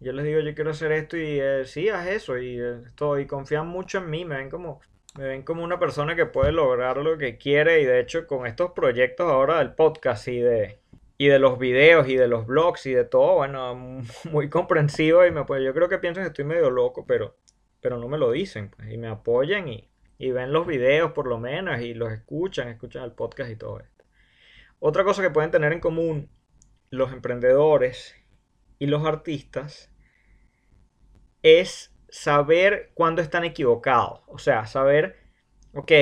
Yo 0.00 0.12
les 0.12 0.24
digo, 0.24 0.40
yo 0.40 0.54
quiero 0.54 0.70
hacer 0.70 0.92
esto 0.92 1.16
y 1.18 1.38
eh, 1.40 1.64
sí, 1.66 1.90
haz 1.90 2.06
eso 2.06 2.38
y, 2.38 2.58
estoy, 2.58 3.26
confían 3.26 3.66
mucho 3.68 3.98
en 3.98 4.08
mí, 4.10 4.24
me 4.24 4.36
ven 4.36 4.50
como 4.50 4.80
me 5.18 5.24
ven 5.24 5.42
como 5.42 5.64
una 5.64 5.78
persona 5.78 6.14
que 6.14 6.24
puede 6.24 6.52
lograr 6.52 6.96
lo 6.98 7.18
que 7.18 7.36
quiere 7.36 7.80
y 7.80 7.84
de 7.84 8.00
hecho 8.00 8.26
con 8.28 8.46
estos 8.46 8.70
proyectos 8.72 9.30
ahora 9.30 9.58
del 9.58 9.74
podcast 9.74 10.28
y 10.28 10.38
de 10.40 10.78
y 11.18 11.26
de 11.26 11.38
los 11.38 11.58
videos 11.58 12.08
y 12.08 12.16
de 12.16 12.28
los 12.28 12.46
blogs 12.46 12.86
y 12.86 12.94
de 12.94 13.04
todo, 13.04 13.34
bueno, 13.34 13.74
muy 14.30 14.48
comprensivo 14.48 15.26
y 15.26 15.30
me 15.30 15.44
pues 15.44 15.62
yo 15.62 15.74
creo 15.74 15.88
que 15.88 15.98
piensan 15.98 16.24
que 16.24 16.28
estoy 16.28 16.44
medio 16.46 16.70
loco, 16.70 17.04
pero 17.06 17.36
pero 17.80 17.98
no 17.98 18.08
me 18.08 18.18
lo 18.18 18.30
dicen 18.30 18.70
pues, 18.70 18.90
y 18.90 18.98
me 18.98 19.08
apoyan 19.08 19.68
y, 19.68 19.90
y 20.18 20.30
ven 20.30 20.52
los 20.52 20.66
videos 20.66 21.12
por 21.12 21.26
lo 21.26 21.38
menos 21.38 21.80
y 21.80 21.94
los 21.94 22.12
escuchan, 22.12 22.68
escuchan 22.68 23.04
el 23.04 23.12
podcast 23.12 23.50
y 23.50 23.56
todo 23.56 23.80
esto. 23.80 23.89
Otra 24.80 25.04
cosa 25.04 25.22
que 25.22 25.30
pueden 25.30 25.50
tener 25.50 25.72
en 25.72 25.80
común 25.80 26.30
los 26.88 27.12
emprendedores 27.12 28.16
y 28.78 28.86
los 28.86 29.04
artistas 29.04 29.92
es 31.42 31.94
saber 32.08 32.90
cuándo 32.94 33.22
están 33.22 33.44
equivocados. 33.44 34.22
O 34.26 34.38
sea, 34.38 34.66
saber, 34.66 35.16
ok, 35.74 35.92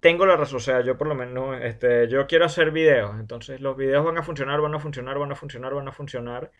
tengo 0.00 0.26
la 0.26 0.36
razón. 0.36 0.56
O 0.56 0.60
sea, 0.60 0.80
yo 0.82 0.98
por 0.98 1.06
lo 1.06 1.14
menos, 1.14 1.60
este, 1.62 2.08
yo 2.08 2.26
quiero 2.26 2.44
hacer 2.44 2.72
videos. 2.72 3.18
Entonces 3.18 3.60
los 3.60 3.76
videos 3.76 4.04
van 4.04 4.18
a 4.18 4.22
funcionar, 4.24 4.60
van 4.60 4.74
a 4.74 4.80
funcionar, 4.80 5.18
van 5.18 5.32
a 5.32 5.36
funcionar, 5.36 5.74
van 5.74 5.88
a 5.88 5.92
funcionar. 5.92 6.50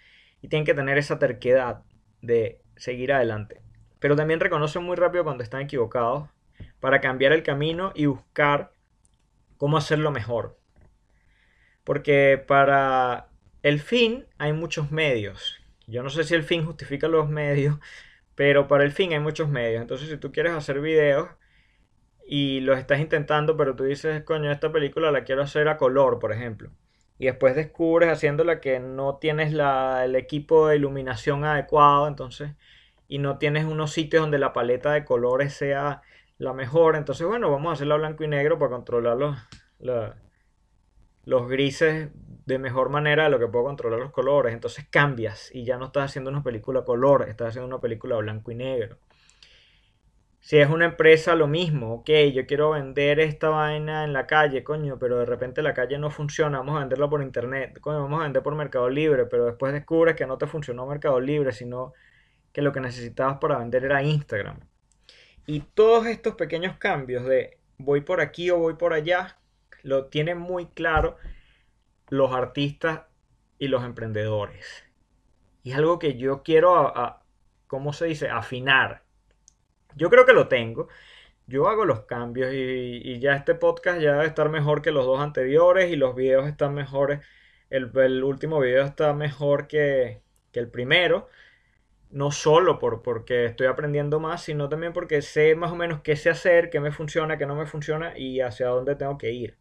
Y 0.41 0.49
tienen 0.49 0.65
que 0.65 0.75
tener 0.75 0.97
esa 0.97 1.19
terquedad 1.19 1.83
de 2.23 2.63
seguir 2.77 3.13
adelante. 3.13 3.63
Pero 3.99 4.15
también 4.15 4.39
reconocen 4.39 4.85
muy 4.85 4.97
rápido 4.97 5.25
cuando 5.25 5.43
están 5.43 5.63
equivocados 5.63 6.29
para 6.79 7.01
cambiar 7.01 7.33
el 7.33 7.43
camino 7.43 7.91
y 7.97 8.07
buscar 8.07 8.73
cómo 9.59 9.77
hacerlo 9.77 10.11
mejor. 10.11 10.59
Porque 11.85 12.43
para 12.47 13.29
el 13.63 13.81
fin 13.81 14.27
hay 14.39 14.53
muchos 14.53 14.91
medios. 14.91 15.61
Yo 15.87 16.03
no 16.03 16.11
sé 16.11 16.25
si 16.25 16.35
el 16.35 16.45
fin 16.45 16.65
justifica 16.65 17.09
los 17.09 17.29
medios, 17.29 17.79
pero 18.35 18.69
para 18.69 18.85
el 18.85 18.93
fin 18.93 19.13
hay 19.13 19.21
muchos 19.21 19.49
medios. 19.49 19.83
Entonces, 19.83 20.09
si 20.09 20.17
tú 20.17 20.33
quieres 20.33 20.53
hacer 20.53 20.81
videos 20.81 21.29
y 22.27 22.61
los 22.61 22.79
estás 22.79 23.01
intentando, 23.01 23.57
pero 23.57 23.75
tú 23.75 23.85
dices, 23.85 24.23
coño, 24.23 24.51
esta 24.53 24.71
película 24.73 25.11
la 25.11 25.25
quiero 25.25 25.43
hacer 25.43 25.69
a 25.69 25.77
color, 25.77 26.19
por 26.19 26.33
ejemplo. 26.33 26.71
Y 27.19 27.27
después 27.27 27.57
descubres 27.57 28.11
haciéndola 28.11 28.61
que 28.61 28.79
no 28.79 29.17
tienes 29.17 29.53
el 29.53 30.15
equipo 30.15 30.69
de 30.69 30.77
iluminación 30.77 31.45
adecuado, 31.45 32.07
entonces, 32.07 32.53
y 33.09 33.19
no 33.19 33.39
tienes 33.39 33.65
unos 33.65 33.93
sitios 33.93 34.23
donde 34.23 34.39
la 34.39 34.53
paleta 34.53 34.93
de 34.93 35.05
colores 35.05 35.55
sea 35.55 36.03
la 36.39 36.53
mejor. 36.53 36.97
Entonces, 36.97 37.27
bueno, 37.27 37.51
vamos 37.51 37.71
a 37.71 37.73
hacerla 37.75 37.97
blanco 37.97 38.25
y 38.25 38.29
negro 38.29 38.59
para 38.59 38.71
controlar 38.71 39.17
los, 39.17 39.37
los 41.25 41.49
grises 41.49 42.11
de 42.47 42.59
mejor 42.59 42.89
manera 42.89 43.25
de 43.25 43.31
lo 43.31 43.39
que 43.39 43.49
puedo 43.49 43.67
controlar 43.67 44.01
los 44.01 44.13
colores. 44.13 44.55
Entonces 44.55 44.87
cambias 44.91 45.51
y 45.55 45.65
ya 45.65 45.77
no 45.77 45.87
estás 45.87 46.07
haciendo 46.07 46.31
una 46.31 46.43
película 46.43 46.85
color, 46.85 47.29
estás 47.29 47.49
haciendo 47.49 47.67
una 47.67 47.81
película 47.81 48.17
blanco 48.17 48.51
y 48.51 48.55
negro. 48.55 48.99
Si 50.41 50.57
es 50.59 50.71
una 50.71 50.87
empresa, 50.87 51.35
lo 51.35 51.47
mismo. 51.47 51.93
Ok, 51.93 52.11
yo 52.33 52.47
quiero 52.47 52.71
vender 52.71 53.21
esta 53.21 53.51
vaina 53.51 54.05
en 54.05 54.13
la 54.15 54.27
calle, 54.27 54.65
coño, 54.65 54.99
pero 54.99 55.19
de 55.19 55.27
repente 55.27 55.61
la 55.63 55.75
calle 55.75 55.99
no 55.99 56.11
funciona. 56.11 56.59
Vamos 56.59 56.77
a 56.77 56.81
venderla 56.81 57.09
por 57.11 57.23
internet. 57.23 57.79
Coño, 57.81 58.01
vamos 58.03 58.21
a 58.21 58.23
vender 58.23 58.43
por 58.43 58.55
Mercado 58.55 58.89
Libre, 58.89 59.27
pero 59.27 59.45
después 59.45 59.73
descubres 59.75 60.15
que 60.17 60.27
no 60.27 60.39
te 60.39 60.47
funcionó 60.47 60.87
Mercado 60.87 61.21
Libre, 61.21 61.53
sino 61.53 61.93
que 62.53 62.63
lo 62.63 62.73
que 62.73 62.81
necesitabas 62.81 63.39
para 63.39 63.59
vender 63.59 63.85
era 63.85 64.03
Instagram. 64.03 64.61
Y 65.49 65.61
todos 65.61 66.07
estos 66.07 66.35
pequeños 66.35 66.77
cambios 66.77 67.25
de 67.25 67.57
voy 67.79 68.03
por 68.03 68.21
aquí 68.21 68.51
o 68.51 68.59
voy 68.59 68.75
por 68.75 68.93
allá, 68.93 69.39
lo 69.83 70.09
tienen 70.09 70.37
muy 70.37 70.67
claro 70.67 71.17
los 72.11 72.35
artistas 72.35 73.07
y 73.59 73.69
los 73.69 73.83
emprendedores. 73.83 74.85
Y 75.63 75.71
es 75.71 75.79
algo 75.79 75.99
que 75.99 76.19
yo 76.19 76.43
quiero, 76.43 76.93
¿cómo 77.67 77.95
se 77.95 78.05
dice? 78.05 78.29
Afinar. 78.29 79.05
Yo 79.97 80.11
creo 80.11 80.27
que 80.27 80.35
lo 80.35 80.49
tengo. 80.49 80.89
Yo 81.47 81.69
hago 81.69 81.87
los 81.87 82.01
cambios 82.01 82.53
y, 82.53 83.19
ya 83.19 83.35
este 83.35 83.55
podcast 83.55 84.03
ya 84.03 84.13
debe 84.13 84.27
estar 84.27 84.51
mejor 84.51 84.83
que 84.83 84.91
los 84.91 85.07
dos 85.07 85.19
anteriores 85.19 85.91
y 85.91 85.97
los 85.97 86.15
videos 86.15 86.47
están 86.47 86.75
mejores. 86.75 87.21
El, 87.71 87.91
el 87.95 88.23
último 88.23 88.61
video 88.61 88.85
está 88.85 89.15
mejor 89.15 89.67
que, 89.67 90.21
que 90.53 90.61
el 90.61 90.69
primero 90.71 91.31
no 92.11 92.31
solo 92.31 92.79
por, 92.79 93.03
porque 93.03 93.45
estoy 93.45 93.67
aprendiendo 93.67 94.21
más, 94.21 94.43
sino 94.43 94.69
también 94.69 94.93
porque 94.93 95.23
sé 95.23 95.55
más 95.55 95.73
o 95.73 95.77
menos 95.77 96.01
qué 96.01 96.17
sé 96.17 96.31
hacer, 96.31 96.71
qué 96.71 96.81
me 96.81 96.93
funciona, 96.93 97.37
qué 97.39 97.47
no 97.47 97.55
me 97.55 97.67
funciona 97.67 98.17
y 98.17 98.41
hacia 98.41 98.69
dónde 98.69 98.97
tengo 98.97 99.19
que 99.19 99.33
ir. 99.33 99.59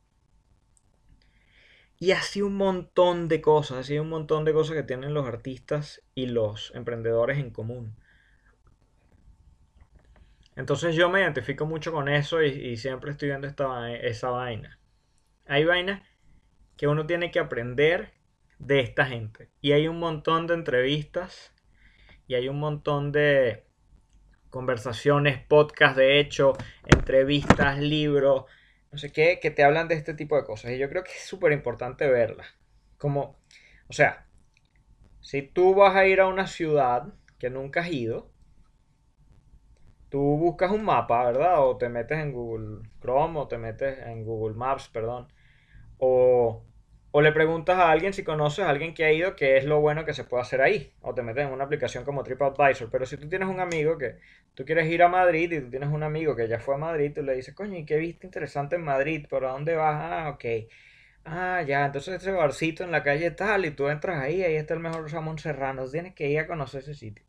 Y 1.99 2.11
así 2.11 2.41
un 2.41 2.55
montón 2.55 3.27
de 3.27 3.41
cosas, 3.41 3.79
así 3.79 3.97
un 3.97 4.09
montón 4.09 4.45
de 4.45 4.53
cosas 4.53 4.75
que 4.75 4.83
tienen 4.83 5.13
los 5.13 5.27
artistas 5.27 6.03
y 6.13 6.27
los 6.27 6.71
emprendedores 6.75 7.39
en 7.39 7.49
común. 7.49 7.95
Entonces 10.55 10.95
yo 10.95 11.09
me 11.09 11.21
identifico 11.21 11.65
mucho 11.65 11.91
con 11.91 12.07
eso 12.07 12.41
y, 12.41 12.77
siempre 12.77 13.11
estoy 13.11 13.29
viendo 13.29 13.47
esta, 13.47 13.93
esa 13.93 14.29
vaina. 14.29 14.79
Hay 15.45 15.65
vainas 15.65 16.01
que 16.77 16.87
uno 16.87 17.05
tiene 17.05 17.31
que 17.31 17.39
aprender 17.39 18.13
de 18.59 18.79
esta 18.79 19.05
gente. 19.05 19.49
Y 19.61 19.71
hay 19.73 19.87
un 19.87 19.99
montón 19.99 20.47
de 20.47 20.55
entrevistas 20.55 21.53
y 22.27 22.35
hay 22.35 22.49
un 22.49 22.59
montón 22.59 23.11
de 23.11 23.63
conversaciones, 24.49 25.41
podcasts 25.41 25.97
de 25.97 26.19
hecho, 26.19 26.53
entrevistas, 26.85 27.79
libros, 27.79 28.45
no 28.91 28.97
sé 28.97 29.11
qué, 29.11 29.39
que 29.41 29.51
te 29.51 29.63
hablan 29.63 29.87
de 29.87 29.95
este 29.95 30.13
tipo 30.13 30.35
de 30.35 30.43
cosas. 30.43 30.71
Y 30.71 30.77
yo 30.77 30.89
creo 30.89 31.03
que 31.03 31.11
es 31.11 31.25
súper 31.25 31.51
importante 31.51 32.07
verlas. 32.07 32.47
Como, 32.97 33.37
o 33.87 33.93
sea, 33.93 34.25
si 35.21 35.41
tú 35.41 35.75
vas 35.75 35.95
a 35.95 36.05
ir 36.05 36.21
a 36.21 36.27
una 36.27 36.47
ciudad 36.47 37.13
que 37.37 37.49
nunca 37.49 37.81
has 37.81 37.91
ido, 37.91 38.31
tú 40.09 40.19
buscas 40.19 40.71
un 40.71 40.83
mapa, 40.83 41.25
¿verdad? 41.25 41.65
O 41.65 41.77
te 41.77 41.89
metes 41.89 42.17
en 42.19 42.31
Google 42.31 42.89
Chrome 43.01 43.39
o 43.39 43.47
te 43.47 43.57
metes 43.57 43.99
en 43.99 44.23
Google 44.23 44.55
Maps, 44.55 44.89
perdón. 44.89 45.27
O, 45.97 46.63
o 47.11 47.21
le 47.21 47.31
preguntas 47.31 47.77
a 47.77 47.89
alguien 47.89 48.13
si 48.13 48.23
conoces 48.23 48.65
a 48.65 48.69
alguien 48.69 48.93
que 48.93 49.05
ha 49.05 49.11
ido, 49.11 49.35
qué 49.35 49.57
es 49.57 49.65
lo 49.65 49.79
bueno 49.79 50.05
que 50.05 50.13
se 50.13 50.23
puede 50.23 50.41
hacer 50.41 50.61
ahí. 50.61 50.91
O 51.01 51.13
te 51.13 51.21
metes 51.21 51.45
en 51.45 51.53
una 51.53 51.63
aplicación 51.63 52.03
como 52.03 52.23
TripAdvisor. 52.23 52.89
Pero 52.91 53.05
si 53.05 53.17
tú 53.17 53.29
tienes 53.29 53.47
un 53.47 53.59
amigo 53.59 53.97
que 53.97 54.17
tú 54.53 54.65
quieres 54.65 54.89
ir 54.89 55.03
a 55.03 55.07
Madrid 55.07 55.51
y 55.51 55.61
tú 55.61 55.69
tienes 55.69 55.89
un 55.89 56.03
amigo 56.03 56.35
que 56.35 56.47
ya 56.47 56.59
fue 56.59 56.75
a 56.75 56.77
Madrid, 56.77 57.13
tú 57.15 57.23
le 57.23 57.35
dices, 57.35 57.55
coño, 57.55 57.77
¿y 57.77 57.85
qué 57.85 57.97
viste 57.97 58.27
interesante 58.27 58.75
en 58.75 58.83
Madrid? 58.83 59.25
¿Por 59.29 59.43
dónde 59.43 59.75
vas? 59.75 59.95
Ah, 59.99 60.29
ok. 60.29 60.45
Ah, 61.25 61.61
ya, 61.67 61.85
entonces 61.85 62.15
ese 62.15 62.31
barcito 62.31 62.83
en 62.83 62.91
la 62.91 63.03
calle 63.03 63.31
tal 63.31 63.65
y 63.65 63.71
tú 63.71 63.89
entras 63.89 64.21
ahí, 64.23 64.43
ahí 64.43 64.55
está 64.55 64.73
el 64.73 64.79
mejor 64.79 65.09
jamón 65.09 65.37
serrano. 65.37 65.85
Tienes 65.89 66.13
que 66.13 66.29
ir 66.29 66.39
a 66.39 66.47
conocer 66.47 66.81
ese 66.81 66.95
sitio. 66.95 67.25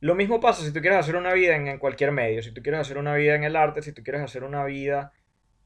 Lo 0.00 0.14
mismo 0.14 0.40
pasa 0.40 0.62
si 0.62 0.72
tú 0.72 0.80
quieres 0.80 0.98
hacer 0.98 1.16
una 1.16 1.32
vida 1.32 1.56
en, 1.56 1.78
cualquier 1.78 2.12
medio, 2.12 2.42
si 2.42 2.52
tú 2.52 2.62
quieres 2.62 2.80
hacer 2.80 2.98
una 2.98 3.14
vida 3.14 3.34
en 3.34 3.44
el 3.44 3.56
arte, 3.56 3.82
si 3.82 3.92
tú 3.92 4.02
quieres 4.02 4.22
hacer 4.22 4.44
una 4.44 4.64
vida 4.64 5.12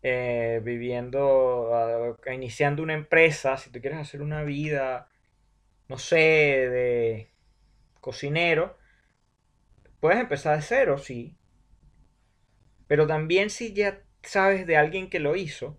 eh, 0.03 0.61
viviendo, 0.65 1.75
ah, 1.75 2.33
iniciando 2.33 2.83
una 2.83 2.95
empresa, 2.95 3.57
si 3.57 3.71
tú 3.71 3.81
quieres 3.81 3.99
hacer 3.99 4.23
una 4.23 4.43
vida, 4.45 5.09
no 5.89 5.99
sé, 5.99 6.17
de 6.17 7.31
cocinero, 8.01 8.79
puedes 10.01 10.21
empezar 10.21 10.57
de 10.57 10.63
cero, 10.63 10.99
sí. 10.99 11.37
Pero 12.87 13.07
también 13.07 13.51
si 13.51 13.73
ya 13.73 14.03
sabes 14.23 14.67
de 14.67 14.77
alguien 14.77 15.11
que 15.11 15.21
lo 15.21 15.37
hizo, 15.37 15.79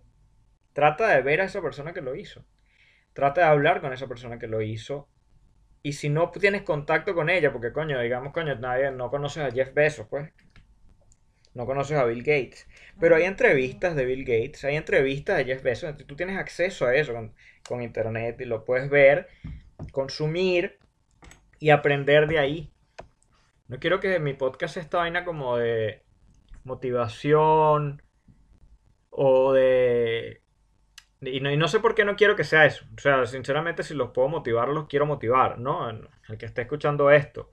trata 0.72 1.08
de 1.08 1.22
ver 1.22 1.40
a 1.40 1.44
esa 1.44 1.62
persona 1.62 1.92
que 1.92 2.00
lo 2.00 2.14
hizo. 2.16 2.44
Trata 3.12 3.42
de 3.42 3.46
hablar 3.48 3.80
con 3.80 3.92
esa 3.92 4.08
persona 4.08 4.38
que 4.38 4.46
lo 4.46 4.62
hizo 4.62 5.08
y 5.82 5.94
si 5.94 6.08
no 6.08 6.30
tienes 6.30 6.62
contacto 6.62 7.14
con 7.14 7.28
ella, 7.28 7.52
porque 7.52 7.72
coño, 7.72 8.00
digamos, 8.00 8.32
coño, 8.32 8.54
nadie, 8.56 8.90
no 8.92 9.10
conoces 9.10 9.42
a 9.44 9.50
Jeff 9.50 9.74
Bezos, 9.74 10.06
pues. 10.08 10.30
No 11.54 11.66
conoces 11.66 11.98
a 11.98 12.04
Bill 12.04 12.22
Gates. 12.22 12.66
Pero 12.98 13.16
hay 13.16 13.24
entrevistas 13.24 13.94
de 13.94 14.04
Bill 14.04 14.24
Gates, 14.24 14.64
hay 14.64 14.76
entrevistas 14.76 15.36
de 15.36 15.44
Jeff 15.44 15.62
Bezos. 15.62 15.96
Tú 16.06 16.16
tienes 16.16 16.38
acceso 16.38 16.86
a 16.86 16.94
eso 16.94 17.12
con, 17.12 17.34
con 17.66 17.82
internet 17.82 18.40
y 18.40 18.44
lo 18.44 18.64
puedes 18.64 18.88
ver, 18.88 19.28
consumir 19.92 20.78
y 21.58 21.70
aprender 21.70 22.26
de 22.26 22.38
ahí. 22.38 22.72
No 23.68 23.78
quiero 23.78 24.00
que 24.00 24.18
mi 24.18 24.34
podcast 24.34 24.74
sea 24.74 24.82
esta 24.82 24.98
vaina 24.98 25.24
como 25.24 25.56
de 25.56 26.02
motivación 26.64 28.02
o 29.10 29.52
de 29.52 30.42
y 31.24 31.40
no, 31.40 31.68
sé 31.68 31.78
por 31.78 31.94
qué 31.94 32.04
no 32.04 32.16
quiero 32.16 32.34
que 32.34 32.42
sea 32.42 32.66
eso. 32.66 32.84
O 32.96 33.00
sea, 33.00 33.24
sinceramente, 33.26 33.84
si 33.84 33.94
los 33.94 34.10
puedo 34.10 34.28
motivar, 34.28 34.68
los 34.68 34.88
quiero 34.88 35.06
motivar, 35.06 35.58
¿no? 35.58 35.88
El 35.88 36.38
que 36.38 36.46
esté 36.46 36.62
escuchando 36.62 37.10
esto. 37.10 37.50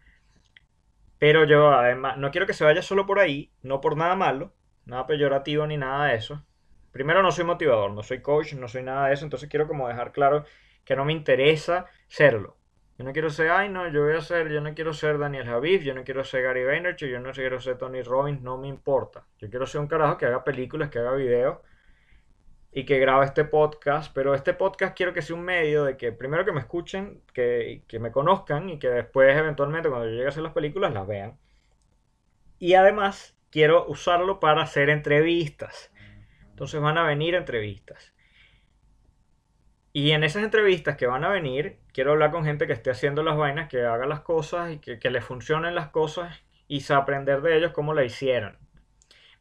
Pero 1.20 1.44
yo, 1.44 1.70
además, 1.72 2.18
no 2.18 2.32
quiero 2.32 2.48
que 2.48 2.54
se 2.54 2.64
vaya 2.64 2.82
solo 2.82 3.06
por 3.06 3.20
ahí, 3.20 3.52
no 3.62 3.82
por 3.82 3.98
nada 3.98 4.16
malo, 4.16 4.54
nada 4.86 5.06
peyorativo 5.06 5.68
ni 5.68 5.78
nada 5.78 6.08
de 6.08 6.16
eso. 6.16 6.44
Primero, 6.92 7.22
no 7.22 7.32
soy 7.32 7.46
motivador, 7.46 7.92
no 7.92 8.02
soy 8.04 8.22
coach, 8.22 8.54
no 8.54 8.68
soy 8.68 8.84
nada 8.84 9.08
de 9.08 9.14
eso, 9.14 9.26
entonces 9.26 9.50
quiero 9.50 9.68
como 9.68 9.88
dejar 9.88 10.12
claro 10.12 10.46
que 10.86 10.96
no 10.96 11.06
me 11.06 11.14
interesa 11.14 11.86
serlo. 12.08 12.58
Yo 12.98 13.06
no 13.06 13.14
quiero 13.14 13.30
ser, 13.30 13.52
ay, 13.52 13.70
no, 13.70 13.88
yo 13.90 14.04
voy 14.04 14.16
a 14.16 14.22
ser, 14.22 14.50
yo 14.50 14.62
no 14.62 14.74
quiero 14.74 14.94
ser 14.94 15.20
Daniel 15.20 15.46
Javid, 15.46 15.82
yo 15.82 15.94
no 15.94 16.04
quiero 16.04 16.24
ser 16.24 16.44
Gary 16.44 16.64
Vaynerchuk, 16.66 17.10
yo 17.10 17.20
no 17.20 17.32
quiero 17.32 17.60
ser 17.60 17.78
Tony 17.78 18.02
Robbins, 18.02 18.42
no 18.42 18.58
me 18.58 18.68
importa. 18.68 19.26
Yo 19.38 19.50
quiero 19.50 19.68
ser 19.68 19.82
un 19.82 19.88
carajo 19.88 20.18
que 20.18 20.26
haga 20.26 20.44
películas, 20.44 20.90
que 20.90 21.00
haga 21.00 21.14
videos 21.14 21.60
y 22.72 22.86
que 22.86 23.00
grabe 23.00 23.26
este 23.26 23.46
podcast, 23.46 24.14
pero 24.14 24.36
este 24.36 24.54
podcast 24.54 24.96
quiero 24.96 25.14
que 25.14 25.22
sea 25.22 25.36
un 25.36 25.44
medio 25.44 25.86
de 25.86 25.98
que 25.98 26.12
primero 26.12 26.46
que 26.46 26.52
me 26.52 26.60
escuchen, 26.60 27.22
que, 27.34 27.84
que 27.88 28.00
me 28.00 28.12
conozcan 28.12 28.70
y 28.70 28.80
que 28.80 28.90
después 28.90 29.36
eventualmente 29.36 29.90
cuando 29.90 30.08
yo 30.08 30.12
llegue 30.12 30.26
a 30.26 30.30
hacer 30.30 30.44
las 30.44 30.54
películas 30.54 30.94
las 30.94 31.08
vean. 31.08 31.38
Y 32.60 32.76
además 32.76 33.38
quiero 33.50 33.88
usarlo 33.88 34.40
para 34.40 34.62
hacer 34.62 34.90
entrevistas. 34.90 35.92
Entonces 36.50 36.80
van 36.82 36.98
a 36.98 37.04
venir 37.04 37.36
entrevistas. 37.36 38.14
Y 39.92 40.12
en 40.12 40.24
esas 40.24 40.44
entrevistas 40.44 40.98
que 40.98 41.08
van 41.08 41.24
a 41.24 41.30
venir, 41.30 41.80
quiero 41.94 42.12
hablar 42.12 42.32
con 42.32 42.46
gente 42.46 42.68
que 42.68 42.74
esté 42.74 42.92
haciendo 42.92 43.24
las 43.24 43.38
vainas, 43.38 43.70
que 43.70 43.84
haga 43.84 44.06
las 44.06 44.22
cosas 44.22 44.72
y 44.72 44.78
que, 44.78 45.00
que 45.00 45.10
le 45.10 45.22
funcionen 45.22 45.74
las 45.74 45.90
cosas 45.90 46.44
y 46.68 46.84
aprender 46.94 47.42
de 47.42 47.58
ellos 47.58 47.72
cómo 47.72 47.96
la 47.96 48.04
hicieron. 48.04 48.58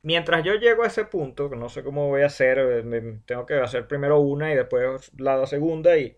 Mientras 0.02 0.44
yo 0.44 0.54
llego 0.54 0.84
a 0.84 0.86
ese 0.86 1.04
punto, 1.04 1.48
no 1.50 1.68
sé 1.68 1.82
cómo 1.82 2.08
voy 2.08 2.22
a 2.22 2.26
hacer, 2.26 2.58
eh, 2.58 3.20
tengo 3.26 3.46
que 3.46 3.54
hacer 3.54 3.86
primero 3.88 4.20
una 4.20 4.52
y 4.52 4.56
después 4.56 5.12
la 5.18 5.44
segunda 5.46 5.96
y 5.96 6.16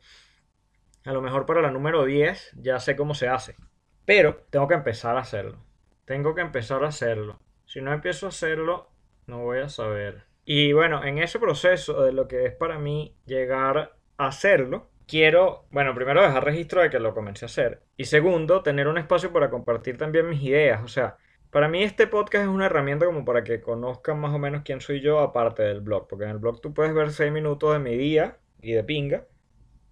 a 1.05 1.13
lo 1.13 1.23
mejor 1.23 1.47
para 1.47 1.63
la 1.63 1.71
número 1.71 2.05
10 2.05 2.57
ya 2.57 2.79
sé 2.79 2.97
cómo 2.97 3.15
se 3.15 3.29
hace. 3.29 3.57
Pero 4.05 4.45
tengo 4.51 4.69
que 4.69 4.75
empezar 4.75 5.17
a 5.17 5.21
hacerlo. 5.21 5.65
Tengo 6.05 6.35
que 6.35 6.43
empezar 6.43 6.85
a 6.85 6.89
hacerlo. 6.89 7.41
Si 7.65 7.81
no 7.81 7.93
empiezo 7.93 8.27
a 8.27 8.31
hacerlo, 8.31 8.91
no 9.27 9.39
voy 9.39 9.61
a 9.61 9.69
saber. 9.69 10.25
Y 10.45 10.73
bueno, 10.73 11.05
en 11.05 11.19
ese 11.19 11.39
proceso 11.39 12.03
de 12.03 12.13
lo 12.13 12.27
que 12.27 12.45
es 12.45 12.53
para 12.53 12.79
mí 12.79 13.17
llegar 13.25 13.97
a 14.17 14.27
hacerlo, 14.27 14.91
quiero, 15.07 15.67
bueno, 15.71 15.95
primero 15.95 16.23
dejar 16.23 16.45
registro 16.45 16.83
de 16.83 16.91
que 16.91 16.99
lo 16.99 17.15
comencé 17.15 17.45
a 17.45 17.47
hacer. 17.47 17.83
Y 17.97 18.07
segundo, 18.07 18.63
tener 18.63 18.89
un 18.89 18.99
espacio 18.99 19.33
para 19.33 19.51
compartir 19.51 19.97
también 19.97 20.29
mis 20.29 20.43
ideas. 20.43 20.83
O 20.83 20.89
sea, 20.89 21.17
para 21.51 21.69
mí 21.69 21.83
este 21.83 22.07
podcast 22.07 22.45
es 22.45 22.49
una 22.49 22.67
herramienta 22.67 23.07
como 23.07 23.25
para 23.25 23.43
que 23.43 23.61
conozcan 23.61 24.21
más 24.21 24.33
o 24.33 24.39
menos 24.39 24.63
quién 24.65 24.81
soy 24.81 25.01
yo 25.01 25.19
aparte 25.21 25.63
del 25.63 25.81
blog, 25.81 26.07
porque 26.09 26.25
en 26.25 26.31
el 26.31 26.39
blog 26.39 26.61
tú 26.61 26.73
puedes 26.73 26.95
ver 26.95 27.11
6 27.11 27.33
minutos 27.33 27.73
de 27.73 27.81
mi 27.81 27.97
día 27.97 28.39
y 28.63 28.73
de 28.73 28.85
pinga. 28.85 29.27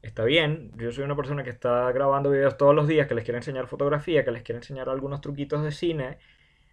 Está 0.01 0.25
bien, 0.25 0.71
yo 0.77 0.93
soy 0.93 1.05
una 1.05 1.17
persona 1.17 1.43
que 1.43 1.51
está 1.51 1.91
grabando 1.91 2.31
videos 2.31 2.57
todos 2.57 2.75
los 2.75 2.87
días, 2.87 3.09
que 3.09 3.15
les 3.17 3.25
quiere 3.25 3.39
enseñar 3.39 3.67
fotografía, 3.67 4.25
que 4.25 4.31
les 4.31 4.45
quiere 4.45 4.59
enseñar 4.59 4.89
algunos 4.89 5.21
truquitos 5.21 5.65
de 5.65 5.73
cine, 5.73 6.19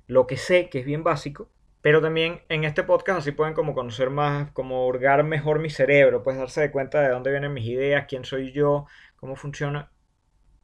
lo 0.06 0.28
que 0.28 0.38
sé 0.38 0.70
que 0.70 0.80
es 0.80 0.86
bien 0.86 1.04
básico, 1.04 1.50
pero 1.82 2.02
también 2.02 2.42
en 2.50 2.64
este 2.64 2.84
podcast 2.84 3.20
así 3.20 3.32
pueden 3.32 3.56
como 3.56 3.74
conocer 3.74 4.12
más, 4.12 4.52
como 4.52 4.88
hurgar 4.88 5.24
mejor 5.24 5.60
mi 5.60 5.72
cerebro, 5.72 6.22
pues 6.22 6.38
darse 6.38 6.62
de 6.62 6.72
cuenta 6.72 7.02
de 7.02 7.10
dónde 7.10 7.32
vienen 7.32 7.54
mis 7.54 7.66
ideas, 7.66 8.06
quién 8.08 8.24
soy 8.24 8.52
yo, 8.52 8.86
cómo 9.16 9.36
funciona 9.36 9.92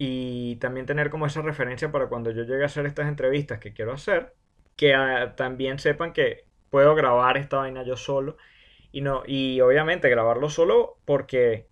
y 0.03 0.55
también 0.55 0.87
tener 0.87 1.11
como 1.11 1.27
esa 1.27 1.43
referencia 1.43 1.91
para 1.91 2.07
cuando 2.09 2.31
yo 2.31 2.41
llegue 2.41 2.63
a 2.63 2.65
hacer 2.65 2.87
estas 2.87 3.07
entrevistas 3.07 3.59
que 3.59 3.71
quiero 3.71 3.93
hacer, 3.93 4.33
que 4.75 4.95
ah, 4.95 5.35
también 5.35 5.77
sepan 5.77 6.11
que 6.11 6.45
puedo 6.71 6.95
grabar 6.95 7.37
esta 7.37 7.57
vaina 7.57 7.83
yo 7.83 7.95
solo 7.95 8.35
y 8.91 9.01
no 9.01 9.21
y 9.27 9.61
obviamente 9.61 10.09
grabarlo 10.09 10.49
solo 10.49 10.97
porque 11.05 11.67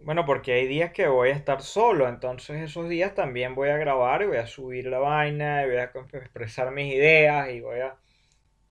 bueno, 0.00 0.24
porque 0.24 0.54
hay 0.54 0.66
días 0.66 0.90
que 0.92 1.06
voy 1.06 1.28
a 1.28 1.34
estar 1.34 1.62
solo, 1.62 2.08
entonces 2.08 2.60
esos 2.60 2.88
días 2.88 3.14
también 3.14 3.54
voy 3.54 3.68
a 3.68 3.76
grabar 3.76 4.22
y 4.22 4.26
voy 4.26 4.38
a 4.38 4.48
subir 4.48 4.86
la 4.86 4.98
vaina 4.98 5.62
y 5.62 5.66
voy 5.66 5.76
a 5.76 5.84
expresar 5.84 6.72
mis 6.72 6.92
ideas 6.92 7.50
y 7.50 7.60
voy 7.60 7.80
a 7.80 7.96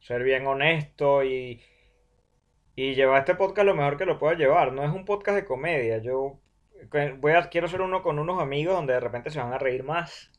ser 0.02 0.24
bien 0.24 0.46
honesto 0.46 1.24
y, 1.24 1.62
y 2.76 2.96
llevar 2.96 3.20
este 3.20 3.36
podcast 3.36 3.66
lo 3.66 3.76
mejor 3.76 3.98
que 3.98 4.06
lo 4.06 4.20
pueda 4.20 4.36
llevar. 4.36 4.74
No 4.74 4.84
es 4.84 4.92
un 4.92 5.06
podcast 5.06 5.38
de 5.38 5.46
comedia, 5.46 6.00
yo 6.00 6.42
voy 7.18 7.32
a, 7.34 7.50
quiero 7.50 7.68
ser 7.68 7.82
uno 7.82 8.02
con 8.04 8.20
unos 8.20 8.42
amigos 8.42 8.76
donde 8.76 8.94
de 8.94 9.00
repente 9.00 9.30
se 9.30 9.40
van 9.40 9.54
a 9.54 9.58
reír 9.58 9.84
más. 9.84 10.32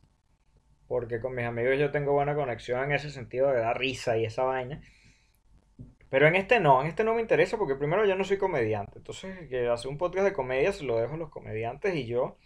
Porque 0.88 1.20
con 1.20 1.34
mis 1.34 1.44
amigos 1.44 1.78
yo 1.78 1.90
tengo 1.90 2.12
buena 2.12 2.34
conexión 2.34 2.84
en 2.84 2.92
ese 2.92 3.10
sentido 3.10 3.50
de 3.50 3.60
dar 3.60 3.78
risa 3.78 4.16
y 4.16 4.24
esa 4.24 4.44
vaina. 4.44 4.80
Pero 6.08 6.28
en 6.28 6.36
este 6.36 6.60
no, 6.60 6.80
en 6.80 6.86
este 6.86 7.02
no 7.02 7.14
me 7.14 7.20
interesa 7.20 7.58
porque 7.58 7.74
primero 7.74 8.04
yo 8.04 8.14
no 8.14 8.24
soy 8.24 8.38
comediante. 8.38 8.98
Entonces, 8.98 9.48
que 9.48 9.68
hacer 9.68 9.90
un 9.90 9.98
podcast 9.98 10.24
de 10.24 10.32
comedia 10.32 10.72
se 10.72 10.84
lo 10.84 10.98
dejo 10.98 11.14
a 11.14 11.18
los 11.18 11.30
comediantes 11.30 11.94
y 11.96 12.06
yo 12.06 12.38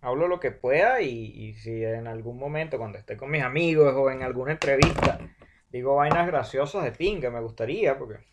hablo 0.00 0.28
lo 0.28 0.40
que 0.40 0.52
pueda 0.52 1.00
y, 1.02 1.08
y, 1.08 1.54
si 1.54 1.84
en 1.84 2.06
algún 2.06 2.38
momento 2.38 2.78
cuando 2.78 2.98
esté 2.98 3.16
con 3.16 3.30
mis 3.30 3.42
amigos 3.42 3.94
o 3.96 4.10
en 4.10 4.22
alguna 4.22 4.52
entrevista 4.52 5.18
digo 5.70 5.96
vainas 5.96 6.26
graciosas 6.26 6.84
de 6.84 6.92
pinga, 6.92 7.30
me 7.30 7.40
gustaría 7.40 7.98
porque 7.98 8.24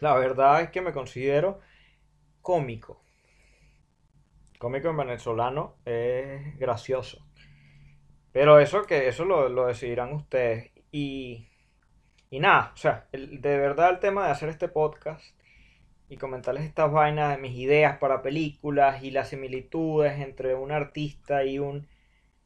la 0.00 0.14
verdad 0.14 0.62
es 0.62 0.70
que 0.70 0.80
me 0.80 0.92
considero 0.92 1.60
cómico 2.40 3.01
cómico 4.62 4.90
en 4.90 4.96
venezolano 4.96 5.74
es 5.84 6.56
gracioso. 6.56 7.26
Pero 8.30 8.60
eso 8.60 8.84
que 8.84 9.08
eso 9.08 9.24
lo, 9.24 9.66
decidirán 9.66 10.12
ustedes. 10.12 10.70
Y, 10.92 11.48
y 12.30 12.38
nada, 12.38 12.70
o 12.72 12.76
sea, 12.76 13.08
de 13.12 13.58
verdad 13.58 13.90
el 13.90 13.98
tema 13.98 14.24
de 14.24 14.30
hacer 14.30 14.50
este 14.50 14.68
podcast 14.68 15.34
y 16.08 16.16
comentarles 16.16 16.62
estas 16.62 16.92
vainas 16.92 17.34
de 17.34 17.42
mis 17.42 17.58
ideas 17.58 17.98
para 17.98 18.22
películas 18.22 19.02
y 19.02 19.10
las 19.10 19.30
similitudes 19.30 20.20
entre 20.20 20.54
un 20.54 20.70
artista 20.70 21.42
y 21.42 21.58
un, 21.58 21.88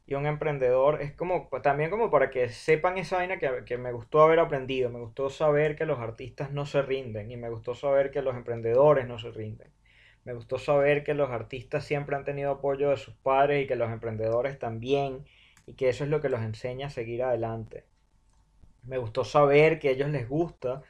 y 0.07 0.15
un 0.15 0.25
emprendedor 0.25 1.03
es 1.03 1.13
como 1.13 1.49
también 1.61 1.91
como 1.91 2.09
para 2.09 2.31
que 2.31 2.49
sepan 2.49 2.97
esa 2.97 3.17
vaina 3.17 3.37
que, 3.37 3.63
que 3.63 3.77
me 3.77 3.91
gustó 3.91 4.23
haber 4.23 4.39
aprendido. 4.39 4.89
Me 4.89 4.99
gustó 4.99 5.29
saber 5.29 5.75
que 5.75 5.85
los 5.85 5.99
artistas 5.99 6.51
no 6.51 6.65
se 6.65 6.81
rinden 6.81 7.29
y 7.29 7.37
me 7.37 7.51
gustó 7.51 7.75
saber 7.75 8.09
que 8.09 8.23
los 8.23 8.35
emprendedores 8.35 9.07
no 9.07 9.19
se 9.19 9.29
rinden. 9.29 9.76
Me 10.27 10.33
gustó 10.33 10.57
saber 10.57 11.05
que 11.05 11.13
los 11.13 11.29
artistas 11.29 11.85
siempre 11.85 12.17
han 12.17 12.25
tenido 12.25 12.51
apoyo 12.51 12.89
de 12.89 12.97
sus 12.97 13.13
padres 13.13 13.63
y 13.63 13.65
que 13.65 13.77
los 13.77 13.89
emprendedores 13.89 14.59
también, 14.59 15.25
y 15.65 15.75
que 15.75 15.87
eso 15.87 16.03
es 16.03 16.09
lo 16.09 16.19
que 16.19 16.27
los 16.27 16.41
enseña 16.41 16.87
a 16.87 16.89
seguir 16.89 17.23
adelante. 17.23 17.85
Me 18.83 18.97
gustó 18.97 19.23
saber 19.23 19.79
que 19.79 19.87
a 19.87 19.91
ellos 19.91 20.09
les 20.09 20.27
gusta 20.27 20.81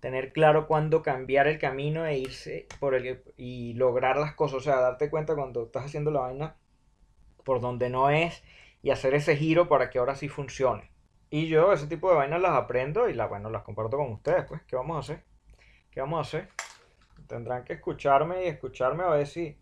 tener 0.00 0.32
claro 0.32 0.66
cuándo 0.66 1.02
cambiar 1.02 1.46
el 1.46 1.60
camino 1.60 2.04
e 2.04 2.18
irse 2.18 2.66
por 2.80 2.96
el 2.96 3.22
y 3.36 3.74
lograr 3.74 4.16
las 4.16 4.34
cosas, 4.34 4.56
o 4.56 4.60
sea, 4.60 4.80
darte 4.80 5.08
cuenta 5.08 5.36
cuando 5.36 5.66
estás 5.66 5.84
haciendo 5.84 6.10
la 6.10 6.22
vaina 6.22 6.56
por 7.44 7.60
donde 7.60 7.90
no 7.90 8.10
es 8.10 8.42
y 8.82 8.90
hacer 8.90 9.14
ese 9.14 9.36
giro 9.36 9.68
para 9.68 9.88
que 9.88 10.00
ahora 10.00 10.16
sí 10.16 10.28
funcione. 10.28 10.90
Y 11.30 11.46
yo 11.46 11.72
ese 11.72 11.86
tipo 11.86 12.10
de 12.10 12.16
vainas 12.16 12.40
las 12.40 12.56
aprendo 12.56 13.08
y 13.08 13.14
las, 13.14 13.28
bueno, 13.28 13.50
las 13.50 13.62
comparto 13.62 13.98
con 13.98 14.10
ustedes, 14.10 14.44
pues, 14.46 14.62
¿qué 14.64 14.74
vamos 14.74 14.96
a 14.96 14.98
hacer? 14.98 15.22
¿Qué 15.92 16.00
vamos 16.00 16.18
a 16.18 16.22
hacer? 16.22 16.48
Tendrán 17.26 17.64
que 17.64 17.74
escucharme 17.74 18.44
y 18.44 18.48
escucharme 18.48 19.04
a 19.04 19.08
ver 19.08 19.26
si, 19.26 19.56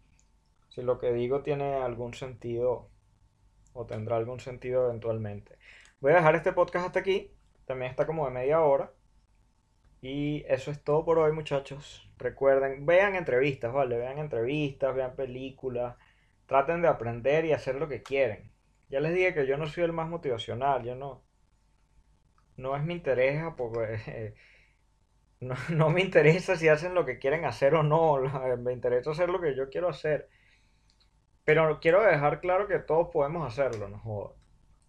si 0.68 0.83
lo 0.83 0.98
que 0.98 1.12
digo 1.12 1.42
tiene 1.42 1.75
algún 1.75 2.14
sentido 2.14 2.88
o 3.72 3.87
tendrá 3.87 4.16
algún 4.16 4.40
sentido 4.40 4.87
eventualmente. 4.87 5.59
Voy 6.01 6.12
a 6.12 6.16
dejar 6.16 6.35
este 6.35 6.53
podcast 6.53 6.87
hasta 6.87 7.01
aquí, 7.01 7.31
también 7.64 7.90
está 7.90 8.07
como 8.07 8.25
de 8.27 8.33
media 8.33 8.61
hora. 8.61 8.92
Y 10.01 10.44
eso 10.48 10.72
es 10.72 10.83
todo 10.83 11.05
por 11.05 11.18
hoy, 11.18 11.33
muchachos. 11.33 12.11
Recuerden, 12.18 12.85
vean 12.87 13.14
entrevistas, 13.14 13.72
¿vale? 13.72 13.96
Vean 13.96 14.18
entrevistas, 14.18 14.94
vean 14.94 15.14
películas. 15.14 15.96
Traten 16.46 16.83
de 16.83 16.88
aprender 16.88 17.44
y 17.44 17.53
hacer 17.53 17.77
lo 17.77 17.88
que 17.88 18.03
quieren. 18.03 18.51
Ya 18.90 19.01
les 19.01 19.14
dije 19.14 19.33
que 19.33 19.46
yo 19.46 19.57
no 19.57 19.66
soy 19.66 19.85
el 19.85 19.92
más 19.92 20.09
motivacional, 20.09 20.83
yo 20.83 20.96
no. 20.96 21.22
No 22.57 22.77
es 22.77 22.83
mi 22.83 22.94
interés, 22.94 23.42
porque 23.57 24.35
no, 25.43 25.55
no 25.71 25.91
me 25.91 26.01
interesa 26.01 26.57
si 26.57 26.69
hacen 26.69 26.95
lo 26.95 27.05
que 27.05 27.19
quieren 27.19 27.45
hacer 27.45 27.75
o 27.75 27.83
no. 27.83 28.19
Me 28.59 28.73
interesa 28.73 29.11
hacer 29.11 29.29
lo 29.29 29.41
que 29.41 29.55
yo 29.55 29.69
quiero 29.69 29.89
hacer. 29.89 30.29
Pero 31.45 31.81
quiero 31.81 32.03
dejar 32.03 32.41
claro 32.41 32.69
que 32.69 32.79
todos 32.79 33.09
podemos 33.13 33.47
hacerlo, 33.47 33.89
no. 33.89 34.35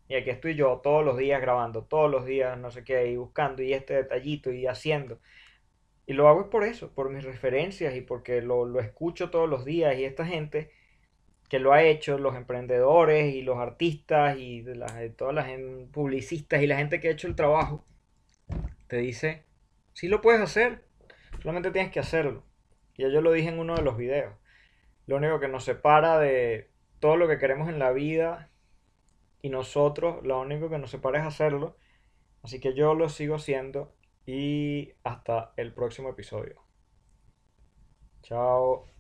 Y 0.08 0.16
aquí 0.16 0.30
estoy 0.30 0.56
yo 0.56 0.80
todos 0.84 1.04
los 1.04 1.18
días 1.18 1.42
grabando, 1.42 1.86
todos 1.86 2.12
los 2.12 2.26
días 2.26 2.58
no 2.58 2.70
sé 2.70 2.84
qué, 2.84 3.08
y 3.08 3.18
buscando 3.18 3.63
y 3.63 3.74
este 3.74 3.96
detallito 3.96 4.52
y 4.52 4.68
haciendo. 4.68 5.20
Y 6.06 6.13
lo 6.13 6.28
hago 6.28 6.42
es 6.42 6.48
por 6.48 6.63
eso, 6.63 6.94
por 6.94 7.10
mis 7.10 7.24
referencias 7.24 7.96
y 7.96 8.02
porque 8.02 8.42
lo, 8.42 8.66
lo 8.66 8.80
escucho 8.82 9.30
todos 9.32 9.50
los 9.50 9.66
días 9.66 9.98
y 9.98 10.04
esta 10.06 10.26
gente 10.26 10.72
que 11.50 11.60
lo 11.60 11.74
ha 11.74 11.84
hecho, 11.84 12.18
los 12.18 12.36
emprendedores 12.36 13.34
y 13.34 13.42
los 13.42 13.58
artistas 13.58 14.38
y 14.38 14.62
de 14.62 14.74
de 14.74 15.10
todas 15.10 15.34
las 15.34 15.48
publicistas 15.92 16.62
y 16.62 16.68
la 16.68 16.78
gente 16.78 17.00
que 17.00 17.08
ha 17.08 17.12
hecho 17.12 17.28
el 17.28 17.36
trabajo, 17.36 17.86
te 18.88 18.98
dice, 18.98 19.46
sí 19.93 20.08
lo 20.08 20.21
puedes 20.21 20.41
hacer, 20.41 20.86
solamente 21.41 21.71
tienes 21.71 21.91
que 21.91 21.99
hacerlo. 21.99 22.43
Ya 22.97 23.08
yo 23.10 23.21
lo 23.21 23.32
dije 23.32 23.49
en 23.49 23.60
uno 23.60 23.75
de 23.75 23.82
los 23.82 23.97
videos. 23.97 24.36
Lo 25.08 25.17
único 25.17 25.39
que 25.39 25.47
nos 25.47 25.63
separa 25.63 26.19
de 26.19 26.69
todo 26.99 27.17
lo 27.17 27.27
que 27.27 27.38
queremos 27.38 27.69
en 27.69 27.79
la 27.79 27.91
vida 27.91 28.49
y 29.41 29.49
nosotros, 29.49 30.23
lo 30.25 30.39
único 30.39 30.69
que 30.69 30.77
nos 30.77 30.91
separa 30.91 31.19
es 31.19 31.25
hacerlo. 31.25 31.77
Así 32.43 32.60
que 32.60 32.73
yo 32.73 32.93
lo 32.93 33.10
sigo 33.10 33.36
haciendo 33.36 33.93
y 34.25 34.93
hasta 35.03 35.53
el 35.58 35.73
próximo 35.73 36.10
episodio. 36.10 36.62
Chao. 38.21 38.92